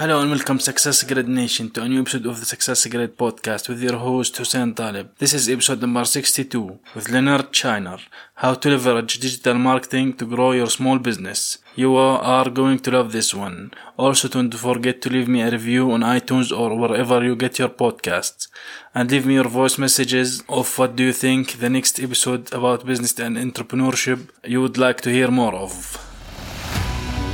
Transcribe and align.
Hello 0.00 0.20
and 0.20 0.30
welcome 0.30 0.60
Success 0.60 1.02
Grid 1.02 1.28
Nation 1.28 1.70
to 1.70 1.82
a 1.82 1.88
new 1.88 2.02
episode 2.02 2.26
of 2.26 2.38
the 2.38 2.46
Success 2.46 2.86
Grid 2.86 3.18
podcast 3.18 3.68
with 3.68 3.82
your 3.82 3.96
host 3.96 4.36
Hussein 4.36 4.72
Talib. 4.72 5.08
This 5.18 5.34
is 5.34 5.48
episode 5.48 5.80
number 5.80 6.04
62 6.04 6.78
with 6.94 7.08
Leonard 7.08 7.50
Scheiner. 7.50 7.98
How 8.34 8.54
to 8.54 8.70
leverage 8.70 9.18
digital 9.18 9.54
marketing 9.54 10.12
to 10.18 10.24
grow 10.24 10.52
your 10.52 10.68
small 10.68 11.00
business. 11.00 11.58
You 11.74 11.96
are 11.96 12.48
going 12.48 12.78
to 12.78 12.92
love 12.92 13.10
this 13.10 13.34
one. 13.34 13.72
Also 13.96 14.28
don't 14.28 14.54
forget 14.54 15.02
to 15.02 15.10
leave 15.10 15.26
me 15.26 15.42
a 15.42 15.50
review 15.50 15.90
on 15.90 16.02
iTunes 16.02 16.56
or 16.56 16.78
wherever 16.78 17.24
you 17.24 17.34
get 17.34 17.58
your 17.58 17.70
podcasts. 17.70 18.46
And 18.94 19.10
leave 19.10 19.26
me 19.26 19.34
your 19.34 19.48
voice 19.48 19.78
messages 19.78 20.44
of 20.48 20.78
what 20.78 20.94
do 20.94 21.02
you 21.02 21.12
think 21.12 21.58
the 21.58 21.70
next 21.70 21.98
episode 21.98 22.52
about 22.52 22.86
business 22.86 23.18
and 23.18 23.36
entrepreneurship 23.36 24.28
you 24.44 24.62
would 24.62 24.78
like 24.78 25.00
to 25.00 25.10
hear 25.10 25.32
more 25.32 25.56
of. 25.56 26.04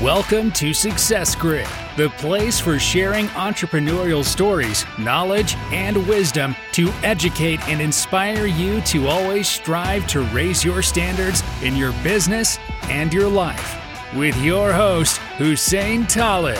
Welcome 0.02 0.50
to 0.52 0.72
Success 0.72 1.34
Grid, 1.34 1.68
the 1.96 2.08
place 2.10 2.58
for 2.58 2.78
sharing 2.78 3.26
entrepreneurial 3.28 4.24
stories, 4.24 4.84
knowledge, 4.98 5.54
and 5.70 5.96
wisdom 6.08 6.56
to 6.72 6.88
educate 7.04 7.60
and 7.68 7.80
inspire 7.80 8.46
you 8.46 8.80
to 8.82 9.06
always 9.06 9.48
strive 9.48 10.06
to 10.08 10.22
raise 10.34 10.64
your 10.64 10.82
standards 10.82 11.42
in 11.62 11.76
your 11.76 11.92
business 12.02 12.58
and 12.84 13.14
your 13.14 13.28
life. 13.28 13.80
With 14.16 14.36
your 14.42 14.72
host, 14.72 15.18
Hussein 15.38 16.06
Talib. 16.06 16.58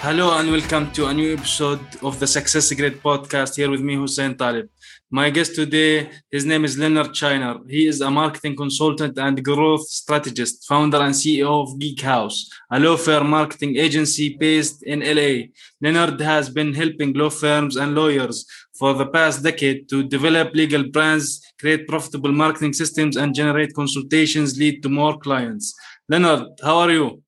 Hello 0.00 0.38
and 0.38 0.50
welcome 0.50 0.90
to 0.92 1.06
a 1.06 1.14
new 1.14 1.34
episode 1.34 1.80
of 2.02 2.18
the 2.18 2.26
Success 2.26 2.72
Grid 2.72 3.02
podcast 3.02 3.56
here 3.56 3.70
with 3.70 3.80
me, 3.80 3.94
Hussein 3.94 4.36
Talib. 4.36 4.68
My 5.10 5.30
guest 5.30 5.54
today, 5.54 6.10
his 6.30 6.44
name 6.44 6.66
is 6.66 6.76
Leonard 6.76 7.14
Scheiner. 7.14 7.58
He 7.66 7.86
is 7.86 8.02
a 8.02 8.10
marketing 8.10 8.54
consultant 8.54 9.16
and 9.18 9.42
growth 9.42 9.88
strategist, 9.88 10.66
founder 10.68 10.98
and 10.98 11.14
CEO 11.14 11.62
of 11.62 11.78
Geek 11.78 12.02
Haus, 12.02 12.50
a 12.70 12.78
law 12.78 12.98
firm 12.98 13.30
marketing 13.30 13.76
agency 13.76 14.36
based 14.38 14.82
in 14.82 15.00
LA. 15.00 15.46
Leonard 15.80 16.20
has 16.20 16.50
been 16.50 16.74
helping 16.74 17.14
law 17.14 17.30
firms 17.30 17.76
and 17.76 17.94
lawyers 17.94 18.44
for 18.78 18.92
the 18.92 19.06
past 19.06 19.42
decade 19.42 19.88
to 19.88 20.02
develop 20.02 20.52
legal 20.52 20.86
brands, 20.90 21.40
create 21.58 21.88
profitable 21.88 22.32
marketing 22.32 22.74
systems, 22.74 23.16
and 23.16 23.34
generate 23.34 23.72
consultations 23.72 24.58
lead 24.58 24.82
to 24.82 24.90
more 24.90 25.16
clients. 25.16 25.74
Leonard, 26.10 26.48
how 26.62 26.80
are 26.80 26.90
you? 26.90 27.22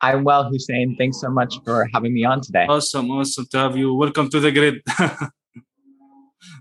I'm 0.00 0.22
well, 0.22 0.48
Hussein. 0.48 0.94
Thanks 0.96 1.20
so 1.20 1.30
much 1.30 1.58
for 1.64 1.88
having 1.92 2.14
me 2.14 2.24
on 2.24 2.42
today. 2.42 2.66
Awesome, 2.68 3.10
awesome 3.10 3.46
to 3.46 3.58
have 3.58 3.76
you. 3.76 3.92
Welcome 3.92 4.30
to 4.30 4.38
the 4.38 4.52
grid. 4.52 4.82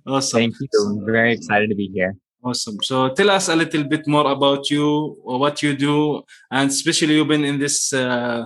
Awesome. 0.05 0.39
Thank 0.39 0.55
you. 0.59 0.67
I'm 0.85 1.05
very 1.05 1.33
excited 1.33 1.69
to 1.69 1.75
be 1.75 1.89
here. 1.93 2.15
Awesome. 2.43 2.77
So 2.83 3.09
tell 3.13 3.29
us 3.29 3.47
a 3.47 3.55
little 3.55 3.85
bit 3.85 4.05
more 4.05 4.29
about 4.29 4.69
you, 4.69 5.17
or 5.23 5.39
what 5.39 5.63
you 5.63 5.75
do, 5.75 6.23
and 6.51 6.69
especially 6.69 7.15
you've 7.15 7.29
been 7.29 7.45
in 7.45 7.57
this 7.57 7.93
uh, 7.93 8.45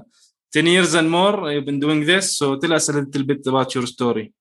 10 0.53 0.65
years 0.67 0.93
and 0.93 1.09
more, 1.09 1.51
you've 1.51 1.65
been 1.65 1.79
doing 1.79 2.05
this. 2.05 2.37
So 2.37 2.57
tell 2.57 2.73
us 2.73 2.89
a 2.89 2.93
little 2.93 3.25
bit 3.25 3.45
about 3.47 3.73
your 3.73 3.87
story. 3.87 4.33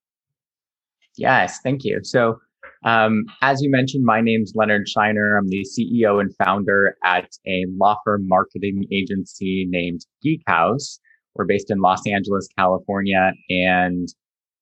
Yes, 1.16 1.58
thank 1.62 1.84
you. 1.84 2.00
So, 2.02 2.38
um, 2.84 3.24
as 3.40 3.62
you 3.62 3.70
mentioned, 3.70 4.04
my 4.04 4.20
name's 4.20 4.52
Leonard 4.54 4.86
Scheiner. 4.86 5.38
I'm 5.38 5.48
the 5.48 5.66
CEO 5.66 6.20
and 6.20 6.34
founder 6.36 6.96
at 7.02 7.28
a 7.46 7.64
law 7.78 7.96
firm 8.04 8.28
marketing 8.28 8.84
agency 8.92 9.66
named 9.68 10.04
Geek 10.22 10.42
Haus. 10.46 11.00
We're 11.34 11.46
based 11.46 11.70
in 11.70 11.80
Los 11.80 12.06
Angeles, 12.06 12.48
California, 12.58 13.32
and 13.48 14.08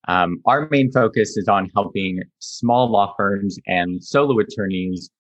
um, 0.08 0.41
our 0.47 0.69
main 0.70 0.91
focus 0.92 1.36
is 1.36 1.48
on 1.48 1.70
helping 1.74 2.22
small 2.38 2.91
law 2.91 3.14
firms 3.16 3.58
and 3.66 4.02
solo 4.02 4.38
attorneys 4.38 5.11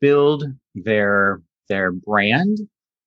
build 0.00 0.44
their 0.74 1.42
their 1.68 1.92
brand, 1.92 2.58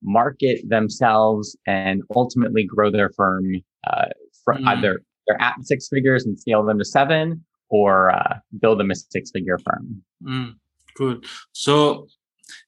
market 0.01 0.61
themselves, 0.67 1.55
and 1.67 2.01
ultimately 2.15 2.63
grow 2.63 2.89
their 2.91 3.11
firm 3.15 3.45
uh, 3.89 4.05
mm. 4.49 4.67
either 4.67 5.01
they're 5.27 5.41
at 5.41 5.55
six 5.63 5.89
figures 5.89 6.25
and 6.25 6.39
scale 6.39 6.63
them 6.63 6.79
to 6.79 6.85
seven, 6.85 7.43
or 7.69 8.11
uh, 8.11 8.37
build 8.59 8.79
them 8.79 8.91
a 8.91 8.95
six 8.95 9.31
figure 9.31 9.59
firm. 9.59 10.01
Mm. 10.23 10.55
Cool. 10.97 11.19
So 11.51 12.07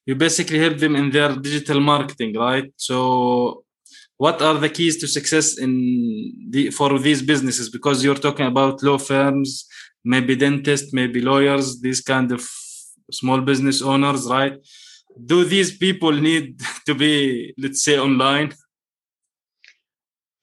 you 0.06 0.16
basically 0.16 0.60
help 0.60 0.78
them 0.78 0.96
in 0.96 1.10
their 1.10 1.36
digital 1.36 1.80
marketing, 1.80 2.36
right? 2.36 2.72
So 2.76 3.64
what 4.20 4.42
are 4.42 4.56
the 4.56 4.70
keys 4.70 4.98
to 4.98 5.08
success 5.08 5.58
in 5.58 5.72
the, 6.52 6.70
for 6.72 7.00
these 7.00 7.22
businesses? 7.22 7.70
Because 7.70 8.04
you're 8.04 8.24
talking 8.28 8.46
about 8.46 8.84
law 8.84 8.98
firms 8.98 9.66
maybe 10.04 10.36
dentists 10.36 10.94
maybe 10.94 11.20
lawyers 11.22 11.82
these 11.82 12.02
kind 12.02 12.32
of 12.32 12.42
small 13.12 13.42
business 13.42 13.82
owners 13.82 14.28
right? 14.28 14.54
Do 15.26 15.44
these 15.44 15.78
people 15.78 16.12
need 16.12 16.62
to 16.86 16.94
be 16.96 17.54
let's 17.58 17.84
say 17.84 17.98
online? 17.98 18.54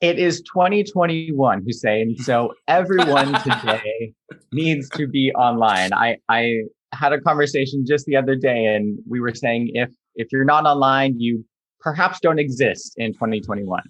It 0.01 0.19
is 0.19 0.43
2021 0.43 1.63
hussein. 1.67 2.17
So 2.19 2.53
everyone 2.69 3.33
today 3.43 4.15
needs 4.53 4.89
to 4.91 5.07
be 5.07 5.33
online. 5.35 5.93
I 5.93 6.17
i 6.29 6.63
had 6.93 7.13
a 7.13 7.21
conversation 7.21 7.85
just 7.87 8.07
the 8.07 8.17
other 8.17 8.37
day 8.37 8.75
and 8.75 8.99
we 9.09 9.21
were 9.21 9.35
saying 9.35 9.71
if 9.75 9.91
if 10.15 10.29
you're 10.33 10.51
not 10.55 10.65
online 10.65 11.21
you 11.21 11.45
perhaps 11.87 12.19
don't 12.19 12.41
exist 12.41 12.95
in 12.97 13.13
2021. 13.13 13.81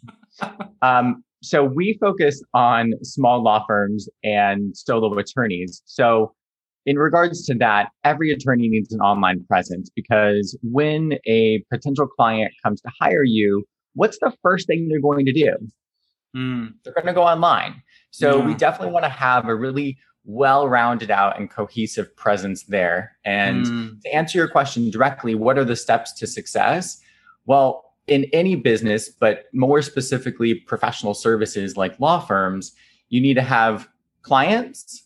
um, 0.82 1.24
so 1.42 1.64
we 1.64 1.96
focus 1.98 2.42
on 2.52 2.92
small 3.02 3.42
law 3.42 3.64
firms 3.66 4.06
and 4.22 4.76
solo 4.76 5.16
attorneys. 5.16 5.80
So 5.86 6.34
in 6.84 6.98
regards 6.98 7.46
to 7.46 7.54
that, 7.54 7.88
every 8.04 8.32
attorney 8.32 8.68
needs 8.68 8.92
an 8.92 9.00
online 9.00 9.42
presence 9.44 9.88
because 9.96 10.58
when 10.62 11.14
a 11.26 11.64
potential 11.72 12.06
client 12.06 12.52
comes 12.62 12.82
to 12.82 12.90
hire 13.00 13.24
you, 13.24 13.64
what's 13.94 14.18
the 14.18 14.30
first 14.42 14.66
thing 14.66 14.88
they're 14.88 15.00
going 15.00 15.24
to 15.24 15.32
do? 15.32 15.54
Mm. 16.36 16.74
They're 16.84 16.92
going 16.92 17.06
to 17.06 17.14
go 17.14 17.22
online. 17.22 17.82
So 18.10 18.40
yeah. 18.40 18.46
we 18.46 18.54
definitely 18.54 18.92
want 18.92 19.06
to 19.06 19.10
have 19.10 19.48
a 19.48 19.54
really 19.54 19.96
well 20.26 20.68
rounded 20.68 21.10
out 21.10 21.38
and 21.38 21.50
cohesive 21.50 22.14
presence 22.14 22.64
there. 22.64 23.16
And 23.24 23.64
mm. 23.64 24.02
to 24.02 24.14
answer 24.14 24.36
your 24.36 24.48
question 24.48 24.90
directly, 24.90 25.34
what 25.34 25.56
are 25.56 25.64
the 25.64 25.76
steps 25.76 26.12
to 26.14 26.26
success? 26.26 27.00
Well, 27.46 27.85
in 28.06 28.24
any 28.32 28.56
business, 28.56 29.08
but 29.08 29.46
more 29.52 29.82
specifically 29.82 30.54
professional 30.54 31.14
services 31.14 31.76
like 31.76 31.98
law 31.98 32.20
firms, 32.20 32.72
you 33.08 33.20
need 33.20 33.34
to 33.34 33.42
have 33.42 33.88
clients, 34.22 35.04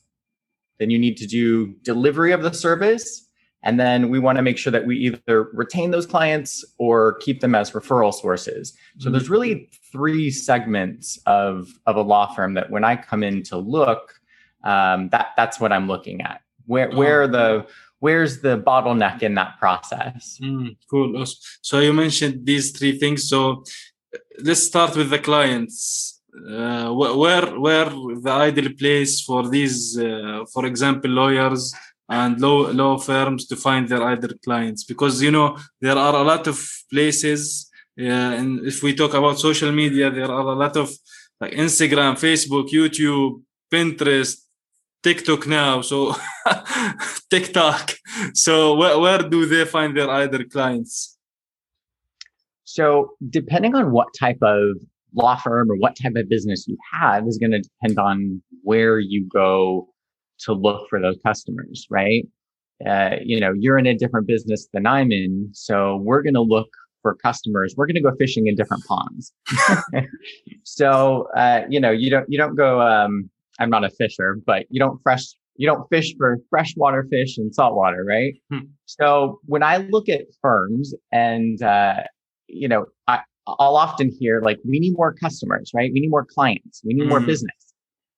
then 0.78 0.90
you 0.90 0.98
need 0.98 1.16
to 1.16 1.26
do 1.26 1.68
delivery 1.82 2.32
of 2.32 2.42
the 2.42 2.52
service. 2.52 3.26
And 3.62 3.78
then 3.78 4.08
we 4.08 4.18
want 4.18 4.36
to 4.36 4.42
make 4.42 4.56
sure 4.56 4.70
that 4.70 4.86
we 4.86 4.96
either 4.96 5.50
retain 5.52 5.90
those 5.90 6.06
clients 6.06 6.64
or 6.78 7.18
keep 7.18 7.40
them 7.40 7.54
as 7.54 7.72
referral 7.72 8.14
sources. 8.14 8.72
So 8.98 9.04
mm-hmm. 9.04 9.12
there's 9.12 9.28
really 9.28 9.68
three 9.92 10.30
segments 10.30 11.18
of, 11.26 11.68
of 11.84 11.96
a 11.96 12.00
law 12.00 12.32
firm 12.32 12.54
that 12.54 12.70
when 12.70 12.84
I 12.84 12.96
come 12.96 13.22
in 13.22 13.42
to 13.44 13.58
look, 13.58 14.18
um, 14.64 15.10
that 15.10 15.28
that's 15.36 15.60
what 15.60 15.72
I'm 15.72 15.88
looking 15.88 16.22
at. 16.22 16.40
Where 16.66 16.90
where 16.90 17.26
the 17.26 17.66
where's 18.00 18.40
the 18.40 18.58
bottleneck 18.58 19.22
in 19.22 19.34
that 19.34 19.58
process? 19.58 20.38
Mm, 20.42 20.76
cool. 20.90 21.24
So 21.62 21.78
you 21.78 21.92
mentioned 21.92 22.44
these 22.44 22.72
three 22.76 22.98
things. 22.98 23.28
So 23.28 23.62
let's 24.42 24.64
start 24.64 24.96
with 24.96 25.10
the 25.10 25.18
clients. 25.18 26.20
Uh, 26.32 26.92
where 26.92 27.46
where 27.58 27.90
the 28.26 28.30
ideal 28.30 28.72
place 28.78 29.20
for 29.20 29.48
these 29.48 29.98
uh, 29.98 30.44
for 30.52 30.64
example 30.64 31.10
lawyers 31.10 31.74
and 32.08 32.40
law 32.40 32.70
law 32.70 32.96
firms 32.96 33.46
to 33.46 33.56
find 33.56 33.88
their 33.88 34.04
ideal 34.04 34.36
clients? 34.44 34.84
Because 34.84 35.20
you 35.20 35.32
know 35.32 35.56
there 35.80 35.98
are 35.98 36.14
a 36.14 36.22
lot 36.22 36.46
of 36.46 36.56
places 36.92 37.70
uh, 37.98 38.32
and 38.38 38.66
if 38.66 38.82
we 38.82 38.94
talk 38.94 39.14
about 39.14 39.38
social 39.38 39.72
media 39.72 40.10
there 40.10 40.30
are 40.30 40.48
a 40.48 40.54
lot 40.54 40.76
of 40.76 40.90
like 41.40 41.52
instagram 41.52 42.14
facebook 42.14 42.68
youtube 42.70 43.42
pinterest 43.72 44.36
TikTok 45.02 45.46
now, 45.46 45.80
so 45.80 46.14
TikTok. 47.30 47.94
So 48.34 48.74
where, 48.74 48.98
where 48.98 49.18
do 49.18 49.46
they 49.46 49.64
find 49.64 49.96
their 49.96 50.10
either 50.10 50.44
clients? 50.44 51.16
So 52.64 53.12
depending 53.28 53.74
on 53.74 53.92
what 53.92 54.08
type 54.18 54.38
of 54.42 54.76
law 55.14 55.36
firm 55.36 55.70
or 55.70 55.76
what 55.76 55.96
type 56.00 56.12
of 56.16 56.28
business 56.28 56.66
you 56.68 56.76
have 56.92 57.26
is 57.26 57.38
going 57.38 57.50
to 57.50 57.60
depend 57.60 57.98
on 57.98 58.42
where 58.62 58.98
you 58.98 59.26
go 59.32 59.88
to 60.40 60.52
look 60.52 60.88
for 60.88 61.00
those 61.00 61.16
customers, 61.24 61.86
right? 61.90 62.26
Uh, 62.86 63.16
you 63.22 63.40
know, 63.40 63.52
you're 63.52 63.78
in 63.78 63.86
a 63.86 63.94
different 63.94 64.26
business 64.26 64.68
than 64.72 64.86
I'm 64.86 65.12
in, 65.12 65.50
so 65.52 65.96
we're 66.02 66.22
going 66.22 66.34
to 66.34 66.40
look 66.40 66.68
for 67.02 67.14
customers. 67.16 67.74
We're 67.76 67.86
going 67.86 67.96
to 67.96 68.02
go 68.02 68.12
fishing 68.18 68.46
in 68.46 68.54
different 68.54 68.84
ponds. 68.84 69.32
so, 70.64 71.28
uh, 71.36 71.62
you 71.68 71.80
know, 71.80 71.90
you 71.90 72.10
don't 72.10 72.26
you 72.28 72.38
don't 72.38 72.54
go 72.54 72.80
um, 72.80 73.28
I'm 73.60 73.70
not 73.70 73.84
a 73.84 73.90
fisher, 73.90 74.38
but 74.44 74.66
you 74.70 74.80
don't 74.80 75.00
fresh 75.02 75.24
you 75.56 75.66
don't 75.66 75.86
fish 75.90 76.14
for 76.16 76.38
freshwater 76.48 77.06
fish 77.10 77.36
and 77.36 77.54
saltwater, 77.54 78.02
right? 78.02 78.34
Hmm. 78.50 78.66
So 78.86 79.40
when 79.44 79.62
I 79.62 79.76
look 79.76 80.08
at 80.08 80.22
firms 80.40 80.94
and 81.12 81.62
uh, 81.62 82.02
you 82.52 82.68
know, 82.68 82.86
I, 83.06 83.20
I'll 83.46 83.76
often 83.76 84.10
hear 84.18 84.40
like, 84.42 84.58
we 84.64 84.78
need 84.78 84.96
more 84.96 85.12
customers, 85.14 85.70
right? 85.74 85.90
We 85.92 86.00
need 86.00 86.10
more 86.10 86.24
clients, 86.24 86.82
we 86.84 86.94
need 86.94 87.08
more 87.08 87.20
hmm. 87.20 87.26
business. 87.26 87.54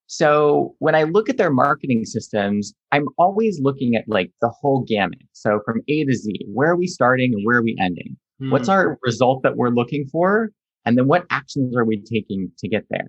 So 0.07 0.75
when 0.79 0.95
I 0.95 1.05
look 1.05 1.31
at 1.31 1.39
their 1.39 1.51
marketing 1.51 2.05
systems, 2.05 2.75
I'm 2.91 3.07
always 3.17 3.61
looking 3.61 3.97
at 3.97 4.05
like 4.07 4.31
the 4.43 4.51
whole 4.51 4.85
gamut. 4.87 5.23
So 5.33 5.61
from 5.65 5.81
A 5.89 6.05
to 6.05 6.15
Z, 6.15 6.45
where 6.53 6.71
are 6.71 6.77
we 6.77 6.87
starting 6.87 7.33
and 7.33 7.43
where 7.47 7.59
are 7.59 7.63
we 7.63 7.77
ending? 7.81 8.17
What's 8.39 8.67
hmm. 8.67 8.73
our 8.73 8.99
result 9.03 9.43
that 9.45 9.57
we're 9.57 9.71
looking 9.71 10.07
for? 10.11 10.51
And 10.85 10.99
then 10.99 11.07
what 11.07 11.25
actions 11.31 11.77
are 11.77 11.85
we 11.85 12.03
taking 12.03 12.51
to 12.59 12.69
get 12.69 12.85
there? 12.91 13.09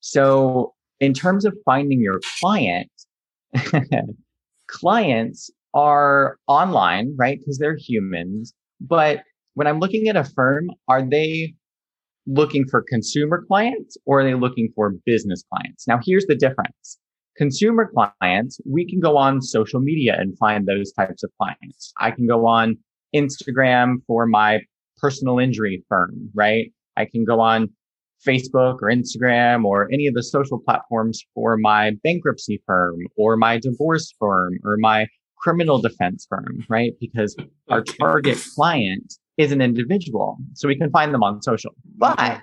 So 0.00 0.74
in 1.02 1.12
terms 1.12 1.44
of 1.44 1.56
finding 1.64 2.00
your 2.00 2.20
client, 2.38 2.90
clients 4.68 5.50
are 5.74 6.38
online, 6.46 7.14
right? 7.18 7.38
Because 7.40 7.58
they're 7.58 7.76
humans. 7.76 8.54
But 8.80 9.22
when 9.54 9.66
I'm 9.66 9.80
looking 9.80 10.06
at 10.06 10.16
a 10.16 10.22
firm, 10.22 10.70
are 10.88 11.02
they 11.02 11.54
looking 12.26 12.66
for 12.68 12.84
consumer 12.88 13.44
clients 13.48 13.96
or 14.06 14.20
are 14.20 14.24
they 14.24 14.34
looking 14.34 14.68
for 14.76 14.94
business 15.04 15.42
clients? 15.52 15.88
Now, 15.88 15.98
here's 16.04 16.26
the 16.26 16.36
difference. 16.36 16.98
Consumer 17.36 17.90
clients, 17.92 18.60
we 18.64 18.88
can 18.88 19.00
go 19.00 19.16
on 19.16 19.42
social 19.42 19.80
media 19.80 20.14
and 20.16 20.38
find 20.38 20.66
those 20.66 20.92
types 20.92 21.24
of 21.24 21.30
clients. 21.36 21.92
I 21.98 22.12
can 22.12 22.28
go 22.28 22.46
on 22.46 22.76
Instagram 23.12 23.96
for 24.06 24.26
my 24.26 24.60
personal 24.98 25.40
injury 25.40 25.82
firm, 25.88 26.30
right? 26.32 26.70
I 26.96 27.06
can 27.06 27.24
go 27.24 27.40
on 27.40 27.70
Facebook 28.26 28.78
or 28.82 28.90
Instagram 28.90 29.64
or 29.64 29.88
any 29.92 30.06
of 30.06 30.14
the 30.14 30.22
social 30.22 30.58
platforms 30.58 31.24
for 31.34 31.56
my 31.56 31.92
bankruptcy 32.02 32.62
firm 32.66 32.98
or 33.16 33.36
my 33.36 33.58
divorce 33.58 34.14
firm 34.18 34.58
or 34.64 34.76
my 34.78 35.06
criminal 35.36 35.80
defense 35.80 36.26
firm, 36.28 36.64
right? 36.68 36.92
Because 37.00 37.36
our 37.68 37.82
target 37.82 38.38
client 38.54 39.14
is 39.38 39.50
an 39.50 39.60
individual. 39.60 40.36
So 40.54 40.68
we 40.68 40.76
can 40.76 40.90
find 40.90 41.12
them 41.12 41.22
on 41.22 41.42
social. 41.42 41.72
But 41.96 42.42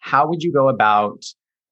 how 0.00 0.28
would 0.28 0.42
you 0.42 0.52
go 0.52 0.68
about 0.68 1.24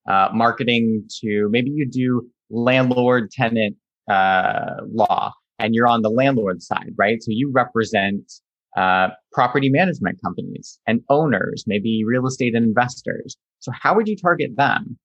uh, 0.09 0.29
marketing 0.33 1.05
to 1.21 1.49
maybe 1.51 1.71
you 1.71 1.89
do 1.89 2.27
landlord 2.51 3.31
tenant 3.31 3.77
uh, 4.11 4.77
law 4.91 5.33
and 5.59 5.75
you're 5.75 5.87
on 5.87 6.03
the 6.03 6.11
landlord 6.11 6.63
side, 6.63 6.93
right? 6.97 7.23
So 7.23 7.31
you 7.31 7.51
represent 7.53 8.33
uh, 8.77 9.09
property 9.33 9.69
management 9.69 10.19
companies 10.23 10.79
and 10.87 11.01
owners, 11.09 11.65
maybe 11.67 12.05
real 12.07 12.27
estate 12.27 12.55
investors. 12.55 13.37
So 13.61 13.73
how 13.73 13.95
would 13.95 14.09
you 14.09 14.17
target 14.17 14.57
them? 14.57 14.99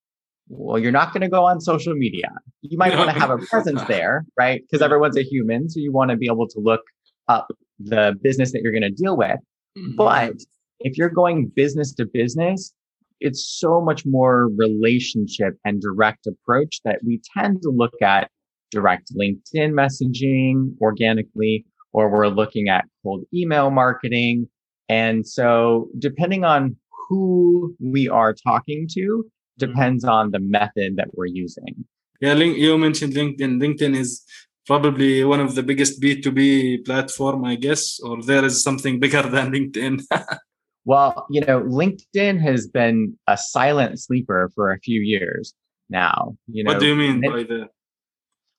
Well, 0.49 0.79
you're 0.79 0.93
not 0.93 1.11
going 1.13 1.21
to 1.21 1.29
go 1.29 1.45
on 1.45 1.59
social 1.59 1.93
media. 1.93 2.29
You 2.61 2.77
might 2.77 2.97
want 2.97 3.09
to 3.11 3.19
have 3.19 3.29
a 3.29 3.37
presence 3.49 3.83
there, 3.83 4.25
right? 4.37 4.61
Because 4.61 4.81
everyone's 4.81 5.17
a 5.17 5.23
human. 5.23 5.69
So 5.69 5.79
you 5.79 5.91
want 5.91 6.11
to 6.11 6.17
be 6.17 6.27
able 6.27 6.47
to 6.47 6.59
look 6.59 6.81
up 7.27 7.47
the 7.79 8.15
business 8.21 8.53
that 8.53 8.61
you're 8.61 8.71
going 8.71 8.83
to 8.83 8.89
deal 8.89 9.17
with. 9.17 9.39
Mm-hmm. 9.77 9.95
But 9.97 10.35
if 10.79 10.97
you're 10.97 11.09
going 11.09 11.51
business 11.53 11.93
to 11.95 12.05
business, 12.05 12.73
it's 13.19 13.57
so 13.59 13.81
much 13.81 14.05
more 14.05 14.49
relationship 14.55 15.55
and 15.65 15.81
direct 15.81 16.27
approach 16.27 16.79
that 16.85 16.99
we 17.05 17.21
tend 17.37 17.61
to 17.63 17.69
look 17.69 17.93
at 18.01 18.29
direct 18.71 19.11
LinkedIn 19.15 19.71
messaging 19.71 20.75
organically, 20.81 21.65
or 21.97 22.11
we're 22.11 22.27
looking 22.27 22.69
at 22.69 22.85
cold 23.01 23.23
email 23.33 23.71
marketing. 23.71 24.47
And 24.87 25.27
so 25.27 25.89
depending 25.97 26.43
on 26.43 26.75
who 27.09 27.75
we 27.79 28.07
are 28.07 28.33
talking 28.33 28.87
to 28.91 29.01
mm-hmm. 29.01 29.65
depends 29.65 30.03
on 30.03 30.29
the 30.29 30.39
method 30.39 30.97
that 30.97 31.07
we're 31.13 31.33
using. 31.45 31.73
Yeah, 32.21 32.35
you 32.35 32.77
mentioned 32.77 33.13
LinkedIn. 33.13 33.53
LinkedIn 33.63 33.95
is 33.95 34.23
probably 34.67 35.23
one 35.23 35.39
of 35.39 35.55
the 35.55 35.63
biggest 35.63 35.99
B2B 35.99 36.85
platform, 36.85 37.43
I 37.45 37.55
guess, 37.55 37.99
or 37.99 38.21
there 38.21 38.45
is 38.45 38.61
something 38.61 38.99
bigger 38.99 39.23
than 39.35 39.51
LinkedIn. 39.51 40.03
well, 40.85 41.25
you 41.31 41.41
know, 41.41 41.61
LinkedIn 41.61 42.39
has 42.41 42.67
been 42.67 43.17
a 43.27 43.37
silent 43.37 43.99
sleeper 43.99 44.51
for 44.53 44.71
a 44.71 44.79
few 44.81 45.01
years 45.01 45.55
now. 45.89 46.37
You 46.47 46.63
know, 46.63 46.73
what 46.73 46.79
do 46.79 46.87
you 46.87 46.95
mean 46.95 47.21
by 47.21 47.41
that? 47.41 47.69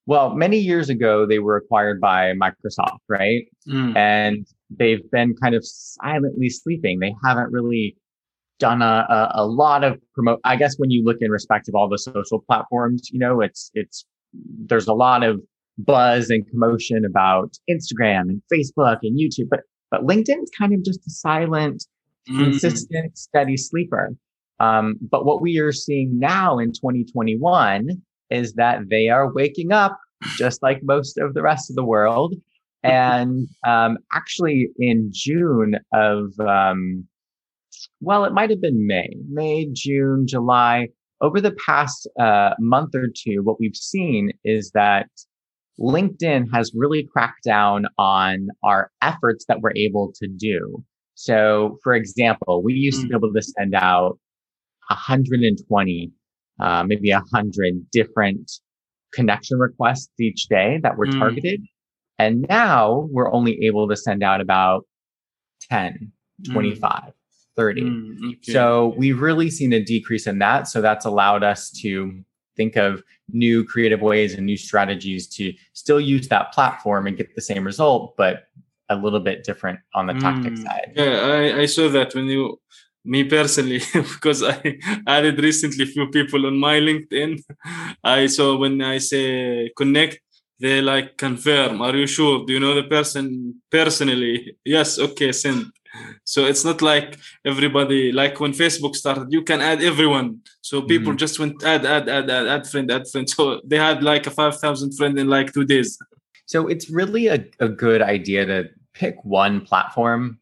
Well, 0.08 0.34
many 0.34 0.56
years 0.56 0.88
ago, 0.88 1.26
they 1.26 1.38
were 1.38 1.58
acquired 1.58 2.00
by 2.00 2.32
Microsoft, 2.32 3.00
right? 3.10 3.42
Mm. 3.68 3.94
And 3.94 4.46
they've 4.70 5.02
been 5.10 5.34
kind 5.34 5.54
of 5.54 5.62
silently 5.66 6.48
sleeping. 6.48 6.98
They 6.98 7.14
haven't 7.22 7.52
really 7.52 7.94
done 8.58 8.80
a, 8.80 9.04
a, 9.06 9.32
a 9.34 9.46
lot 9.46 9.84
of 9.84 10.00
promote. 10.14 10.40
I 10.44 10.56
guess 10.56 10.76
when 10.78 10.90
you 10.90 11.04
look 11.04 11.18
in 11.20 11.30
respect 11.30 11.68
of 11.68 11.74
all 11.74 11.90
the 11.90 11.98
social 11.98 12.40
platforms, 12.40 13.10
you 13.12 13.18
know, 13.18 13.42
it's, 13.42 13.70
it's, 13.74 14.06
there's 14.32 14.88
a 14.88 14.94
lot 14.94 15.22
of 15.22 15.42
buzz 15.76 16.30
and 16.30 16.48
commotion 16.48 17.04
about 17.04 17.58
Instagram 17.70 18.30
and 18.30 18.40
Facebook 18.50 19.00
and 19.02 19.20
YouTube, 19.20 19.48
but 19.50 19.60
but 19.90 20.06
LinkedIn 20.06 20.42
is 20.42 20.50
kind 20.56 20.72
of 20.72 20.82
just 20.84 21.00
a 21.06 21.10
silent, 21.10 21.84
mm-hmm. 22.28 22.44
consistent, 22.44 23.16
steady 23.16 23.58
sleeper. 23.58 24.14
Um, 24.58 24.96
but 25.00 25.24
what 25.24 25.40
we 25.42 25.58
are 25.58 25.72
seeing 25.72 26.18
now 26.18 26.58
in 26.58 26.72
2021 26.72 27.88
is 28.30 28.54
that 28.54 28.88
they 28.88 29.08
are 29.08 29.32
waking 29.32 29.72
up 29.72 29.98
just 30.36 30.62
like 30.62 30.80
most 30.82 31.18
of 31.18 31.34
the 31.34 31.42
rest 31.42 31.70
of 31.70 31.76
the 31.76 31.84
world. 31.84 32.34
And 32.82 33.48
um, 33.66 33.98
actually, 34.12 34.68
in 34.78 35.10
June 35.12 35.76
of, 35.92 36.32
um, 36.40 37.06
well, 38.00 38.24
it 38.24 38.32
might 38.32 38.50
have 38.50 38.60
been 38.60 38.86
May, 38.86 39.08
May, 39.28 39.68
June, 39.72 40.26
July. 40.26 40.88
Over 41.20 41.40
the 41.40 41.56
past 41.66 42.08
uh, 42.20 42.50
month 42.60 42.94
or 42.94 43.08
two, 43.12 43.42
what 43.42 43.58
we've 43.58 43.74
seen 43.74 44.30
is 44.44 44.70
that 44.74 45.08
LinkedIn 45.80 46.46
has 46.52 46.72
really 46.74 47.08
cracked 47.12 47.44
down 47.44 47.86
on 47.98 48.48
our 48.62 48.90
efforts 49.02 49.44
that 49.46 49.60
we're 49.60 49.74
able 49.76 50.12
to 50.20 50.28
do. 50.28 50.84
So, 51.14 51.78
for 51.82 51.94
example, 51.94 52.62
we 52.62 52.74
used 52.74 53.00
to 53.00 53.08
be 53.08 53.14
mm. 53.14 53.16
able 53.16 53.32
to 53.32 53.42
send 53.42 53.74
out 53.74 54.18
120, 54.88 56.12
uh, 56.60 56.84
maybe 56.84 57.12
100 57.12 57.90
different 57.90 58.50
connection 59.12 59.58
requests 59.58 60.10
each 60.18 60.48
day 60.48 60.78
that 60.82 60.96
were 60.96 61.06
mm. 61.06 61.18
targeted. 61.18 61.62
And 62.18 62.44
now 62.48 63.08
we're 63.10 63.32
only 63.32 63.64
able 63.64 63.88
to 63.88 63.96
send 63.96 64.22
out 64.22 64.40
about 64.40 64.84
10, 65.70 66.12
mm. 66.42 66.52
25, 66.52 66.90
mm. 66.90 67.12
30. 67.56 67.82
Mm, 67.82 68.16
okay. 68.34 68.52
So 68.52 68.94
we've 68.96 69.20
really 69.20 69.50
seen 69.50 69.72
a 69.72 69.82
decrease 69.82 70.26
in 70.26 70.38
that. 70.38 70.68
So 70.68 70.80
that's 70.80 71.04
allowed 71.04 71.42
us 71.42 71.70
to 71.82 72.22
think 72.56 72.76
of 72.76 73.02
new 73.30 73.64
creative 73.64 74.00
ways 74.00 74.34
and 74.34 74.44
new 74.44 74.56
strategies 74.56 75.26
to 75.28 75.52
still 75.72 76.00
use 76.00 76.28
that 76.28 76.52
platform 76.52 77.06
and 77.06 77.16
get 77.16 77.34
the 77.34 77.40
same 77.40 77.64
result, 77.64 78.16
but 78.16 78.48
a 78.88 78.96
little 78.96 79.20
bit 79.20 79.44
different 79.44 79.78
on 79.94 80.06
the 80.06 80.14
tactic 80.14 80.54
mm, 80.54 80.62
side. 80.64 80.92
Yeah, 80.96 81.20
I, 81.20 81.60
I 81.60 81.66
saw 81.66 81.88
that 81.90 82.14
when 82.14 82.24
you 82.26 82.58
me 83.08 83.24
personally 83.24 83.80
because 84.14 84.42
i 84.42 84.56
added 85.06 85.36
recently 85.48 85.84
few 85.86 86.06
people 86.08 86.46
on 86.46 86.56
my 86.58 86.78
linkedin. 86.78 87.40
I 88.04 88.26
saw 88.26 88.56
when 88.56 88.82
i 88.82 88.98
say 88.98 89.70
connect 89.76 90.20
they 90.60 90.80
like 90.80 91.16
confirm. 91.16 91.80
Are 91.80 91.94
you 91.94 92.06
sure? 92.06 92.44
Do 92.44 92.52
you 92.52 92.60
know 92.60 92.74
the 92.74 92.82
person 92.82 93.62
personally? 93.70 94.56
Yes 94.64 94.98
okay 94.98 95.32
send. 95.32 95.66
So 96.24 96.44
it's 96.44 96.64
not 96.64 96.82
like 96.82 97.16
everybody 97.44 98.12
like 98.12 98.38
when 98.40 98.52
facebook 98.52 98.94
started 98.94 99.28
you 99.30 99.42
can 99.42 99.60
add 99.60 99.82
everyone. 99.82 100.40
So 100.60 100.82
people 100.82 101.12
mm-hmm. 101.12 101.24
just 101.24 101.38
went 101.38 101.62
add 101.64 101.86
add 101.86 102.08
add 102.08 102.30
add 102.30 102.46
add 102.46 102.66
friend 102.66 102.90
add 102.90 103.08
friend. 103.08 103.28
So 103.36 103.60
they 103.64 103.78
had 103.78 104.02
like 104.02 104.26
a 104.26 104.30
5000 104.30 104.96
friend 104.96 105.18
in 105.18 105.28
like 105.28 105.52
two 105.52 105.64
days. 105.64 105.98
So 106.46 106.66
it's 106.66 106.90
really 106.90 107.28
a, 107.28 107.44
a 107.60 107.68
good 107.68 108.02
idea 108.02 108.46
to 108.46 108.68
pick 108.94 109.16
one 109.24 109.60
platform 109.60 110.40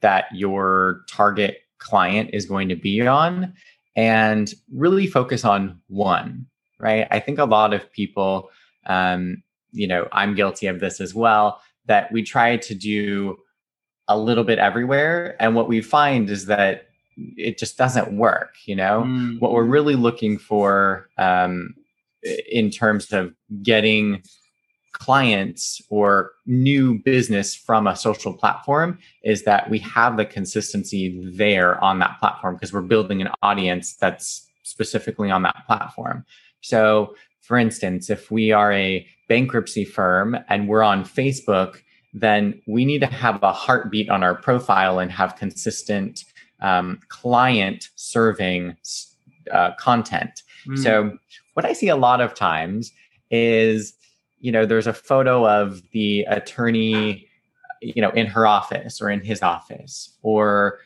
that 0.00 0.26
your 0.32 1.04
target 1.08 1.58
client 1.78 2.30
is 2.32 2.46
going 2.46 2.68
to 2.68 2.76
be 2.76 3.06
on 3.06 3.52
and 3.96 4.54
really 4.72 5.06
focus 5.06 5.44
on 5.44 5.80
one 5.88 6.46
right 6.78 7.06
i 7.10 7.18
think 7.18 7.38
a 7.38 7.44
lot 7.44 7.72
of 7.72 7.90
people 7.92 8.50
um, 8.86 9.42
you 9.72 9.86
know 9.86 10.08
i'm 10.12 10.34
guilty 10.34 10.66
of 10.66 10.80
this 10.80 11.00
as 11.00 11.14
well 11.14 11.60
that 11.86 12.12
we 12.12 12.22
try 12.22 12.56
to 12.56 12.74
do 12.74 13.36
a 14.08 14.18
little 14.18 14.44
bit 14.44 14.58
everywhere. 14.58 15.36
And 15.40 15.54
what 15.54 15.68
we 15.68 15.80
find 15.82 16.30
is 16.30 16.46
that 16.46 16.88
it 17.36 17.58
just 17.58 17.76
doesn't 17.76 18.16
work. 18.16 18.54
You 18.64 18.76
know, 18.76 19.04
mm. 19.06 19.38
what 19.40 19.52
we're 19.52 19.64
really 19.64 19.94
looking 19.94 20.38
for 20.38 21.08
um, 21.18 21.74
in 22.50 22.70
terms 22.70 23.12
of 23.12 23.34
getting 23.62 24.22
clients 24.92 25.80
or 25.90 26.32
new 26.46 26.98
business 26.98 27.54
from 27.54 27.86
a 27.86 27.96
social 27.96 28.32
platform 28.32 28.98
is 29.22 29.44
that 29.44 29.68
we 29.70 29.78
have 29.78 30.16
the 30.16 30.24
consistency 30.24 31.22
there 31.36 31.82
on 31.82 31.98
that 31.98 32.18
platform 32.18 32.54
because 32.54 32.72
we're 32.72 32.80
building 32.80 33.20
an 33.20 33.28
audience 33.42 33.94
that's 33.94 34.46
specifically 34.62 35.30
on 35.30 35.42
that 35.42 35.62
platform. 35.66 36.24
So, 36.60 37.14
for 37.40 37.56
instance, 37.56 38.10
if 38.10 38.30
we 38.30 38.52
are 38.52 38.72
a 38.72 39.06
bankruptcy 39.28 39.84
firm 39.84 40.36
and 40.48 40.68
we're 40.68 40.82
on 40.82 41.04
Facebook, 41.04 41.78
then 42.12 42.60
we 42.66 42.84
need 42.84 43.00
to 43.00 43.06
have 43.06 43.42
a 43.42 43.52
heartbeat 43.52 44.10
on 44.10 44.22
our 44.22 44.34
profile 44.34 44.98
and 44.98 45.10
have 45.10 45.36
consistent 45.36 46.24
um, 46.60 47.00
client 47.08 47.88
serving 47.94 48.76
uh, 49.52 49.72
content. 49.78 50.42
Mm. 50.66 50.82
So, 50.82 51.18
what 51.54 51.64
I 51.64 51.72
see 51.72 51.88
a 51.88 51.96
lot 51.96 52.20
of 52.20 52.34
times 52.34 52.92
is, 53.30 53.94
you 54.40 54.52
know, 54.52 54.66
there's 54.66 54.86
a 54.86 54.92
photo 54.92 55.48
of 55.48 55.82
the 55.92 56.22
attorney, 56.28 57.28
you 57.80 58.00
know, 58.02 58.10
in 58.10 58.26
her 58.26 58.46
office 58.46 59.00
or 59.00 59.10
in 59.10 59.20
his 59.20 59.42
office, 59.42 60.16
or 60.22 60.78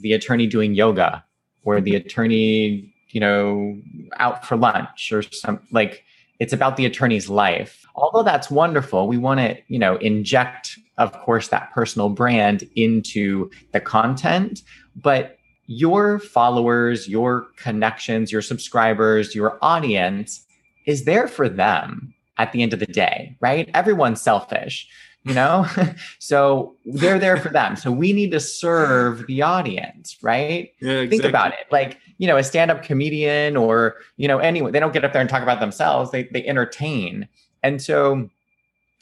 the 0.00 0.12
attorney 0.12 0.46
doing 0.46 0.74
yoga, 0.74 1.24
or 1.64 1.80
the 1.80 1.94
attorney, 1.94 2.94
you 3.08 3.20
know, 3.20 3.76
out 4.16 4.46
for 4.46 4.56
lunch 4.56 5.10
or 5.12 5.22
some 5.22 5.60
like 5.70 6.04
it's 6.38 6.52
about 6.52 6.76
the 6.76 6.86
attorney's 6.86 7.28
life. 7.28 7.84
Although 7.94 8.22
that's 8.22 8.50
wonderful, 8.50 9.06
we 9.06 9.18
want 9.18 9.40
to, 9.40 9.58
you 9.68 9.78
know, 9.78 9.96
inject, 9.96 10.78
of 10.96 11.12
course, 11.12 11.48
that 11.48 11.70
personal 11.72 12.08
brand 12.08 12.68
into 12.76 13.50
the 13.72 13.80
content. 13.80 14.62
But 14.96 15.36
your 15.66 16.18
followers, 16.18 17.08
your 17.08 17.48
connections, 17.56 18.32
your 18.32 18.42
subscribers, 18.42 19.34
your 19.34 19.58
audience 19.60 20.44
is 20.86 21.04
there 21.04 21.28
for 21.28 21.48
them 21.48 22.14
at 22.40 22.52
the 22.52 22.62
end 22.62 22.72
of 22.72 22.80
the 22.80 22.86
day, 22.86 23.36
right? 23.40 23.68
Everyone's 23.74 24.20
selfish, 24.22 24.88
you 25.24 25.34
know? 25.34 25.66
so 26.18 26.74
they're 26.86 27.18
there 27.18 27.36
for 27.36 27.50
them. 27.50 27.76
So 27.76 27.92
we 27.92 28.14
need 28.14 28.30
to 28.30 28.40
serve 28.40 29.26
the 29.26 29.42
audience, 29.42 30.16
right? 30.22 30.72
Yeah, 30.80 30.92
exactly. 30.92 31.08
Think 31.08 31.24
about 31.24 31.52
it. 31.52 31.66
Like, 31.70 31.98
you 32.16 32.26
know, 32.26 32.38
a 32.38 32.42
stand-up 32.42 32.82
comedian 32.82 33.58
or, 33.58 33.96
you 34.16 34.26
know, 34.26 34.38
anyone, 34.38 34.72
they 34.72 34.80
don't 34.80 34.94
get 34.94 35.04
up 35.04 35.12
there 35.12 35.20
and 35.20 35.28
talk 35.28 35.42
about 35.42 35.60
themselves. 35.60 36.10
They 36.10 36.24
they 36.24 36.44
entertain. 36.46 37.28
And 37.62 37.80
so 37.82 38.30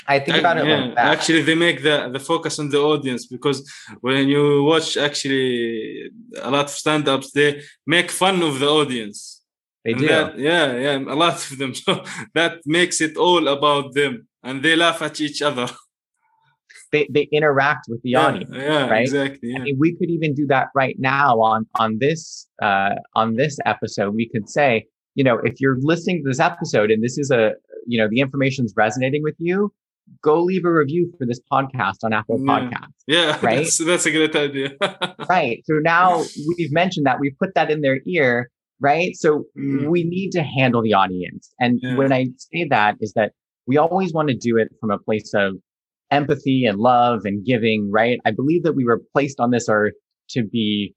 I 0.09 0.19
think 0.19 0.39
about 0.39 0.57
it 0.59 0.67
yeah, 0.67 0.81
like 0.81 0.95
that. 0.97 1.07
Actually, 1.07 1.43
they 1.43 1.55
make 1.55 1.83
the, 1.83 2.11
the 2.13 2.19
focus 2.19 2.59
on 2.59 2.71
the 2.71 2.79
audience 2.79 3.27
because 3.27 3.59
when 4.01 4.27
you 4.27 4.65
watch 4.65 4.97
actually 4.97 6.11
a 6.43 6.51
lot 6.51 6.65
of 6.65 6.71
stand-ups, 6.71 7.31
they 7.33 7.63
make 7.87 8.11
fun 8.11 8.43
of 8.43 8.59
the 8.59 8.69
audience. 8.69 9.38
They 9.89 9.93
And 9.95 10.01
do. 10.03 10.09
that- 10.15 10.39
yeah, 10.39 10.67
yeah, 10.85 10.97
a 11.15 11.19
lot 11.25 11.37
of 11.51 11.59
them. 11.61 11.73
So 11.85 11.93
that 12.39 12.53
makes 12.79 13.01
it 13.07 13.17
all 13.17 13.45
about 13.57 13.87
them, 13.95 14.13
and 14.47 14.63
they 14.65 14.75
laugh 14.85 15.01
at 15.09 15.17
each 15.27 15.41
other. 15.49 15.67
they 16.93 17.07
they 17.15 17.29
interact 17.39 17.85
with 17.89 18.01
the 18.03 18.11
yeah, 18.11 18.27
audience. 18.27 18.51
yeah, 18.55 18.87
right? 18.95 19.03
exactly. 19.03 19.51
I 19.57 19.59
mean, 19.65 19.77
we 19.79 19.91
could 19.97 20.11
even 20.17 20.31
do 20.35 20.47
that 20.55 20.67
right 20.75 20.97
now 20.99 21.31
on 21.53 21.61
on 21.79 21.91
this 22.05 22.21
uh, 22.63 22.95
on 23.15 23.37
this 23.37 23.55
episode. 23.67 24.15
We 24.15 24.29
could 24.33 24.49
say, 24.59 24.71
you 25.15 25.25
know, 25.25 25.37
if 25.49 25.55
you're 25.61 25.79
listening 25.93 26.17
to 26.23 26.29
this 26.31 26.41
episode 26.41 26.91
and 26.91 27.03
this 27.03 27.17
is 27.19 27.31
a, 27.31 27.53
you 27.87 27.99
know, 27.99 28.09
the 28.15 28.21
information's 28.21 28.73
resonating 28.77 29.23
with 29.23 29.37
you, 29.39 29.73
go 30.23 30.35
leave 30.51 30.65
a 30.65 30.73
review 30.73 31.13
for 31.19 31.27
this 31.27 31.41
podcast 31.53 31.99
on 32.05 32.13
Apple 32.13 32.39
Yeah. 32.41 32.53
Podcasts. 32.61 33.01
Yeah, 33.07 33.39
Right? 33.43 33.57
that's, 33.65 33.79
that's 33.79 34.07
a 34.07 34.11
great 34.11 34.35
idea. 34.37 34.71
Right. 35.29 35.63
So 35.67 35.75
now 35.97 36.25
we've 36.57 36.73
mentioned 36.73 37.07
that 37.07 37.19
we 37.21 37.31
put 37.43 37.51
that 37.55 37.71
in 37.71 37.81
their 37.83 37.99
ear, 38.07 38.51
right? 38.81 39.15
So 39.17 39.45
Mm. 39.57 39.89
we 39.91 40.05
need 40.05 40.31
to 40.33 40.43
handle 40.43 40.83
the 40.83 40.95
audience. 40.95 41.53
And 41.61 41.79
Yeah. 41.83 41.97
when 41.97 42.13
I 42.13 42.29
say 42.39 42.67
that 42.71 42.97
is 43.01 43.13
that 43.15 43.33
we 43.67 43.77
always 43.77 44.13
want 44.13 44.29
to 44.29 44.35
do 44.37 44.57
it 44.57 44.69
from 44.81 44.91
a 44.91 44.99
place 44.99 45.33
of 45.35 45.57
empathy 46.11 46.65
and 46.65 46.79
love 46.79 47.23
and 47.25 47.45
giving, 47.45 47.91
right? 47.91 48.19
I 48.25 48.31
believe 48.31 48.63
that 48.63 48.73
we 48.75 48.85
were 48.85 49.03
placed 49.13 49.41
on 49.41 49.51
this 49.51 49.69
earth 49.69 49.95
to 50.31 50.43
be 50.45 50.95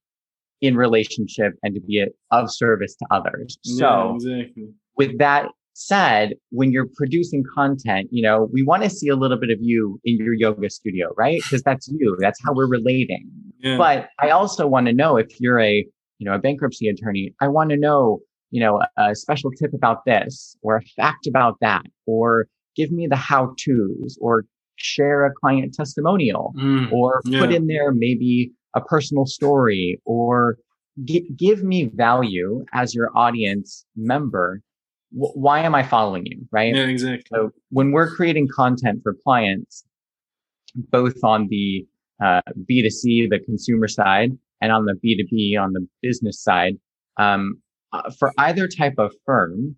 in 0.61 0.77
relationship 0.77 1.53
and 1.63 1.73
to 1.75 1.81
be 1.81 2.05
of 2.31 2.51
service 2.51 2.95
to 2.95 3.05
others. 3.11 3.57
So 3.63 4.17
yeah, 4.21 4.35
exactly. 4.35 4.69
with 4.95 5.17
that 5.17 5.47
said, 5.73 6.33
when 6.51 6.71
you're 6.71 6.87
producing 6.95 7.43
content, 7.55 8.07
you 8.11 8.21
know, 8.21 8.47
we 8.53 8.61
want 8.61 8.83
to 8.83 8.89
see 8.89 9.07
a 9.07 9.15
little 9.15 9.37
bit 9.39 9.49
of 9.49 9.57
you 9.61 9.99
in 10.05 10.17
your 10.17 10.33
yoga 10.33 10.69
studio, 10.69 11.11
right? 11.17 11.41
Because 11.43 11.63
that's 11.63 11.87
you. 11.87 12.15
That's 12.19 12.39
how 12.45 12.53
we're 12.53 12.67
relating. 12.67 13.27
Yeah. 13.59 13.77
But 13.77 14.09
I 14.19 14.29
also 14.29 14.67
want 14.67 14.87
to 14.87 14.93
know 14.93 15.17
if 15.17 15.27
you're 15.39 15.59
a, 15.59 15.85
you 16.21 16.25
know, 16.29 16.35
a 16.35 16.39
bankruptcy 16.39 16.87
attorney, 16.87 17.33
I 17.41 17.47
want 17.47 17.71
to 17.71 17.77
know, 17.77 18.19
you 18.51 18.61
know, 18.61 18.79
a 18.95 19.15
special 19.15 19.49
tip 19.51 19.73
about 19.73 20.05
this 20.05 20.55
or 20.61 20.77
a 20.77 20.81
fact 20.95 21.25
about 21.25 21.57
that, 21.61 21.81
or 22.05 22.47
give 22.75 22.91
me 22.91 23.07
the 23.07 23.15
how 23.15 23.55
to's 23.65 24.19
or 24.21 24.45
share 24.75 25.25
a 25.25 25.31
client 25.33 25.73
testimonial 25.73 26.53
Mm, 26.55 26.91
or 26.91 27.21
put 27.39 27.51
in 27.51 27.65
there 27.67 27.91
maybe 27.91 28.51
a 28.75 28.81
personal 28.81 29.25
story 29.25 29.99
or 30.05 30.57
gi- 31.05 31.27
give 31.35 31.63
me 31.63 31.85
value 31.85 32.63
as 32.73 32.93
your 32.93 33.09
audience 33.15 33.85
member. 33.95 34.61
Wh- 35.11 35.35
why 35.35 35.61
am 35.61 35.73
I 35.73 35.81
following 35.83 36.25
you? 36.27 36.47
Right. 36.51 36.75
yeah, 36.75 36.85
exactly. 36.85 37.23
So 37.33 37.51
when 37.71 37.91
we're 37.91 38.15
creating 38.15 38.47
content 38.55 38.99
for 39.01 39.15
clients, 39.23 39.85
both 40.75 41.23
on 41.23 41.47
the 41.47 41.85
uh, 42.23 42.41
B2C, 42.69 43.27
the 43.29 43.39
consumer 43.39 43.87
side, 43.87 44.37
and 44.61 44.71
on 44.71 44.85
the 44.85 44.93
B2B, 44.93 45.59
on 45.61 45.73
the 45.73 45.87
business 46.01 46.41
side, 46.41 46.77
um, 47.17 47.55
uh, 47.93 48.09
for 48.17 48.31
either 48.37 48.67
type 48.67 48.95
of 48.97 49.13
firm, 49.25 49.75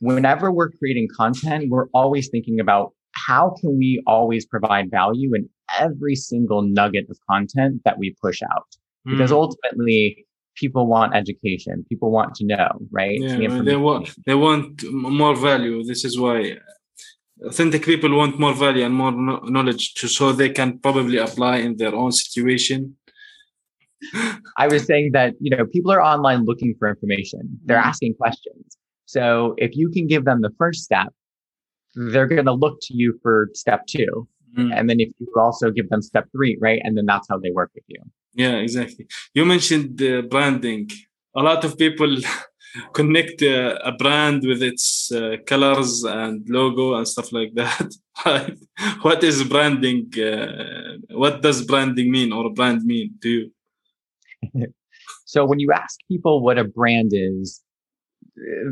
whenever 0.00 0.52
we're 0.52 0.70
creating 0.70 1.08
content, 1.16 1.66
we're 1.70 1.88
always 1.94 2.28
thinking 2.28 2.60
about 2.60 2.92
how 3.12 3.54
can 3.60 3.78
we 3.78 4.02
always 4.06 4.44
provide 4.46 4.90
value 4.90 5.34
in 5.34 5.48
every 5.78 6.14
single 6.14 6.62
nugget 6.62 7.06
of 7.08 7.18
content 7.30 7.80
that 7.84 7.98
we 7.98 8.14
push 8.20 8.42
out? 8.42 8.66
Because 9.06 9.30
Mm. 9.30 9.36
ultimately, 9.36 10.26
people 10.56 10.86
want 10.86 11.14
education. 11.14 11.84
People 11.88 12.10
want 12.10 12.34
to 12.34 12.44
know, 12.44 12.70
right? 12.90 13.20
Yeah, 13.20 13.48
The 13.48 13.62
they 13.62 13.76
want 13.76 14.04
they 14.26 14.34
want 14.34 14.82
more 14.92 15.34
value. 15.36 15.82
This 15.84 16.04
is 16.04 16.18
why 16.18 16.58
authentic 17.50 17.84
people 17.84 18.10
want 18.16 18.38
more 18.38 18.54
value 18.54 18.84
and 18.84 18.94
more 18.94 19.12
knowledge 19.54 19.94
to 19.94 20.08
so 20.08 20.32
they 20.32 20.50
can 20.50 20.78
probably 20.78 21.18
apply 21.18 21.56
in 21.58 21.76
their 21.76 21.94
own 21.94 22.12
situation. 22.12 22.96
I 24.56 24.68
was 24.68 24.84
saying 24.84 25.10
that, 25.12 25.34
you 25.40 25.50
know, 25.56 25.64
people 25.66 25.90
are 25.92 26.00
online 26.00 26.44
looking 26.44 26.74
for 26.78 26.88
information. 26.88 27.58
They're 27.64 27.80
Mhm. 27.82 27.86
asking 27.92 28.14
questions. 28.14 28.76
So 29.06 29.54
if 29.58 29.70
you 29.74 29.88
can 29.90 30.06
give 30.06 30.24
them 30.24 30.40
the 30.42 30.50
first 30.58 30.80
step, 30.84 31.10
they're 31.94 32.26
going 32.26 32.44
to 32.44 32.52
look 32.52 32.78
to 32.82 32.94
you 32.94 33.18
for 33.22 33.48
step 33.54 33.86
two. 33.86 34.28
Mm. 34.56 34.70
And 34.76 34.90
then 34.90 35.00
if 35.00 35.10
you 35.18 35.26
also 35.36 35.70
give 35.70 35.88
them 35.88 36.02
step 36.02 36.26
three, 36.32 36.56
right? 36.60 36.80
And 36.84 36.96
then 36.96 37.06
that's 37.06 37.26
how 37.30 37.38
they 37.38 37.50
work 37.50 37.70
with 37.74 37.84
you. 37.88 38.00
Yeah, 38.34 38.56
exactly. 38.56 39.06
You 39.34 39.44
mentioned 39.44 40.00
uh, 40.02 40.22
branding. 40.22 40.90
A 41.34 41.42
lot 41.42 41.64
of 41.64 41.76
people 41.78 42.16
connect 42.92 43.42
uh, 43.42 43.78
a 43.84 43.92
brand 43.92 44.44
with 44.46 44.62
its 44.62 45.10
uh, 45.12 45.36
colors 45.46 46.04
and 46.04 46.46
logo 46.48 46.94
and 46.94 47.06
stuff 47.08 47.32
like 47.32 47.54
that. 47.54 47.88
Right? 48.26 48.58
what 49.02 49.22
is 49.22 49.44
branding? 49.44 50.10
Uh, 50.18 50.96
what 51.22 51.40
does 51.40 51.64
branding 51.64 52.10
mean 52.10 52.32
or 52.32 52.52
brand 52.52 52.82
mean 52.84 53.14
to 53.22 53.28
you? 53.28 53.52
So 55.24 55.44
when 55.44 55.58
you 55.60 55.70
ask 55.72 55.98
people 56.10 56.42
what 56.42 56.58
a 56.58 56.64
brand 56.64 57.10
is, 57.12 57.62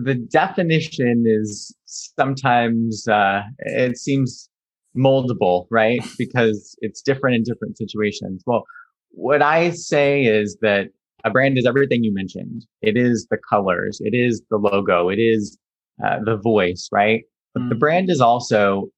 the 0.04 0.14
definition 0.14 1.25
is 1.26 1.75
sometimes, 1.85 3.06
uh, 3.08 3.42
it 3.58 3.99
seems 3.99 4.49
moldable, 4.96 5.66
right? 5.70 6.00
Because 6.18 6.75
it's 6.80 7.02
different 7.02 7.37
in 7.37 7.42
different 7.42 7.76
situations. 7.76 8.42
Well, 8.46 8.64
what 9.11 9.42
I 9.42 9.70
say 9.70 10.25
is 10.25 10.56
that 10.62 10.88
a 11.25 11.30
brand 11.30 11.58
is 11.58 11.66
everything 11.66 12.04
you 12.04 12.14
mentioned. 12.14 12.64
It 12.82 12.96
is 12.96 13.26
the 13.30 13.38
colors. 13.50 14.00
It 14.02 14.14
is 14.14 14.42
the 14.50 14.56
logo. 14.56 15.08
It 15.11 15.18
is 15.18 15.58
uh, 16.04 16.18
the 16.25 16.37
voice, 16.37 16.88
right? 16.92 17.23
But 17.54 17.68
the 17.68 17.75
Mm. 17.75 17.80
brand 17.80 18.11
is 18.11 18.20
also 18.20 18.88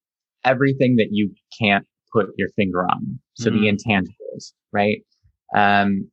everything 0.44 0.96
that 0.96 1.08
you 1.10 1.30
can't 1.60 1.87
put 2.12 2.26
your 2.37 2.48
finger 2.56 2.84
on. 2.84 3.18
So 3.34 3.50
the 3.50 3.66
Mm. 3.66 3.76
intangibles, 3.76 4.52
right? 4.72 4.98
Um, 5.56 6.10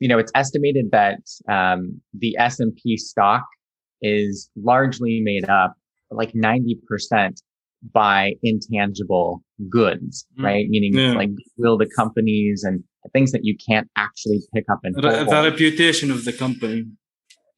you 0.00 0.08
know, 0.08 0.18
it's 0.18 0.32
estimated 0.34 0.86
that 0.92 1.20
um, 1.50 2.00
the 2.14 2.36
S 2.38 2.60
and 2.60 2.74
P 2.76 2.96
stock 2.96 3.44
is 4.02 4.48
largely 4.56 5.20
made 5.22 5.48
up, 5.48 5.74
like 6.10 6.34
ninety 6.34 6.78
percent, 6.88 7.40
by 7.92 8.32
intangible 8.42 9.42
goods, 9.68 10.26
Mm. 10.38 10.44
right? 10.44 10.66
Meaning 10.68 10.94
Yeah. 10.94 11.12
like 11.12 11.30
will 11.56 11.76
the 11.78 11.88
companies 11.96 12.62
and 12.64 12.82
things 13.12 13.32
that 13.32 13.40
you 13.44 13.56
can't 13.68 13.88
actually 13.96 14.40
pick 14.54 14.64
up 14.70 14.80
and 14.84 14.94
Re- 14.96 15.24
the 15.24 15.42
reputation 15.50 16.10
of 16.10 16.24
the 16.24 16.32
company. 16.32 16.84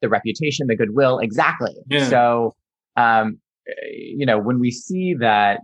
the 0.02 0.09
reputation, 0.09 0.66
the 0.66 0.76
goodwill, 0.76 1.18
exactly. 1.18 1.75
Yeah. 1.90 2.09
So, 2.09 2.54
um, 2.97 3.38
you 3.92 4.25
know, 4.25 4.38
when 4.38 4.59
we 4.59 4.70
see 4.70 5.12
that 5.20 5.61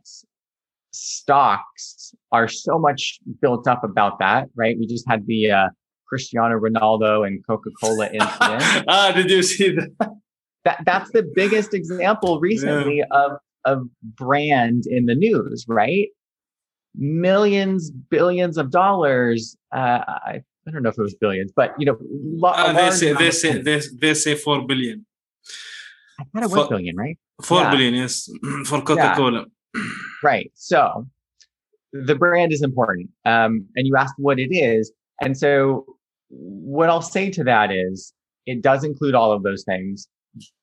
stocks 0.92 2.14
are 2.32 2.48
so 2.48 2.78
much 2.78 3.18
built 3.40 3.66
up 3.66 3.82
about 3.84 4.18
that, 4.18 4.48
right? 4.54 4.76
We 4.78 4.86
just 4.86 5.04
had 5.08 5.26
the 5.26 5.50
uh, 5.50 5.68
Cristiano 6.08 6.58
Ronaldo 6.58 7.26
and 7.26 7.44
Coca 7.46 7.70
Cola 7.82 8.06
incident. 8.12 8.84
ah, 8.88 9.12
did 9.14 9.30
you 9.30 9.42
see 9.42 9.70
that? 9.70 9.90
that 10.64 10.78
that's 10.84 11.10
the 11.12 11.22
biggest 11.34 11.74
example 11.74 12.40
recently 12.40 13.02
of 13.10 13.32
of 13.64 13.82
brand 14.02 14.84
in 14.86 15.06
the 15.06 15.14
news, 15.14 15.64
right? 15.68 16.08
Millions, 16.94 17.90
billions 17.90 18.56
of 18.56 18.70
dollars. 18.70 19.56
Uh, 19.74 20.00
I, 20.06 20.42
I 20.66 20.70
don't 20.72 20.82
know 20.82 20.88
if 20.88 20.98
it 20.98 21.02
was 21.02 21.14
billions, 21.14 21.52
but 21.54 21.74
you 21.78 21.84
know, 21.86 21.96
lo- 22.00 22.50
a 22.50 22.54
Ah, 22.56 22.72
they 22.72 22.90
say 22.90 23.12
they 23.12 23.30
say 23.30 23.60
they, 23.60 23.80
they 24.00 24.14
say 24.14 24.34
four 24.34 24.66
billion. 24.66 25.04
I 26.18 26.24
thought 26.32 26.42
it 26.44 26.50
was 26.50 26.54
for- 26.54 26.68
billion, 26.68 26.96
right? 26.96 27.18
Four 27.42 27.60
Yeah. 27.60 27.70
billion, 27.70 27.94
yes, 27.94 28.30
for 28.64 28.80
Coca 28.80 29.12
Cola. 29.14 29.44
Right. 30.24 30.50
So 30.54 31.06
the 31.92 32.14
brand 32.14 32.50
is 32.52 32.62
important. 32.62 33.10
Um, 33.26 33.66
and 33.76 33.86
you 33.86 33.94
asked 33.96 34.14
what 34.16 34.38
it 34.38 34.48
is. 34.54 34.90
And 35.20 35.36
so 35.36 35.84
what 36.28 36.88
I'll 36.88 37.02
say 37.02 37.30
to 37.30 37.44
that 37.44 37.70
is 37.72 38.12
it 38.46 38.62
does 38.62 38.84
include 38.84 39.14
all 39.14 39.32
of 39.32 39.42
those 39.42 39.64
things, 39.64 40.08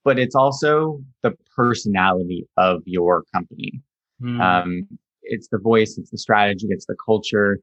but 0.04 0.20
it's 0.20 0.36
also 0.36 1.02
the 1.22 1.34
personality 1.56 2.48
of 2.58 2.82
your 2.86 3.24
company. 3.34 3.82
Hmm. 4.20 4.42
Um, 4.42 4.88
it's 5.24 5.48
the 5.50 5.58
voice, 5.58 5.98
it's 5.98 6.12
the 6.12 6.18
strategy, 6.18 6.68
it's 6.70 6.86
the 6.86 6.96
culture, 7.06 7.60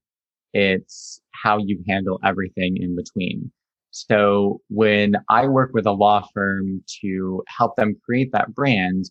it's 0.52 1.21
how 1.33 1.59
you 1.59 1.83
handle 1.88 2.19
everything 2.25 2.76
in 2.76 2.97
between. 2.97 3.50
So 3.92 4.61
when 4.69 5.16
I 5.28 5.47
work 5.47 5.73
with 5.75 5.87
a 5.87 5.92
law 5.92 6.26
firm 6.33 6.83
to 7.02 7.42
help 7.49 7.76
them 7.76 7.97
create 8.04 8.33
that 8.33 8.54
brand, 8.54 9.11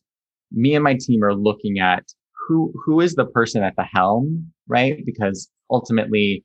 me 0.51 0.73
and 0.73 0.83
my 0.83 0.95
team 0.99 1.23
are 1.23 1.33
looking 1.33 1.79
at 1.79 2.05
who, 2.47 2.73
who 2.85 3.01
is 3.01 3.15
the 3.15 3.25
person 3.25 3.61
at 3.61 3.75
the 3.75 3.83
helm, 3.83 4.51
right? 4.67 5.05
Because 5.05 5.49
ultimately 5.69 6.43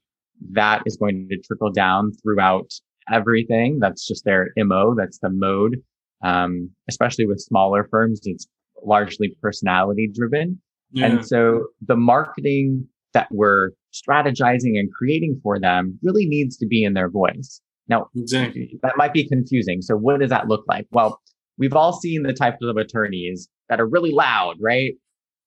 that 0.53 0.83
is 0.87 0.97
going 0.97 1.29
to 1.31 1.39
trickle 1.47 1.71
down 1.71 2.13
throughout 2.23 2.71
everything. 3.13 3.79
That's 3.81 4.07
just 4.07 4.25
their 4.25 4.51
MO. 4.57 4.95
That's 4.97 5.19
the 5.19 5.31
mode. 5.31 5.77
Um, 6.23 6.71
especially 6.89 7.27
with 7.27 7.41
smaller 7.41 7.87
firms, 7.91 8.21
it's 8.25 8.47
largely 8.83 9.35
personality 9.43 10.11
driven. 10.13 10.61
Yeah. 10.93 11.07
And 11.07 11.27
so 11.27 11.67
the 11.87 11.97
marketing 11.97 12.87
that 13.13 13.29
we're 13.31 13.71
strategizing 13.93 14.79
and 14.79 14.93
creating 14.93 15.41
for 15.43 15.59
them 15.59 15.99
really 16.03 16.27
needs 16.27 16.57
to 16.59 16.67
be 16.67 16.85
in 16.85 16.95
their 16.95 17.11
voice. 17.11 17.61
Now, 17.89 18.09
exactly. 18.17 18.79
that 18.83 18.97
might 18.97 19.13
be 19.13 19.29
confusing. 19.29 19.83
So 19.83 19.97
what 19.97 20.21
does 20.21 20.31
that 20.31 20.49
look 20.49 20.65
like? 20.69 20.87
Well, 20.91 21.21
we've 21.59 21.75
all 21.75 21.93
seen 21.93 22.23
the 22.23 22.33
types 22.33 22.59
of 22.63 22.77
attorneys 22.77 23.49
that 23.69 23.81
are 23.81 23.87
really 23.87 24.11
loud, 24.11 24.57
right? 24.61 24.95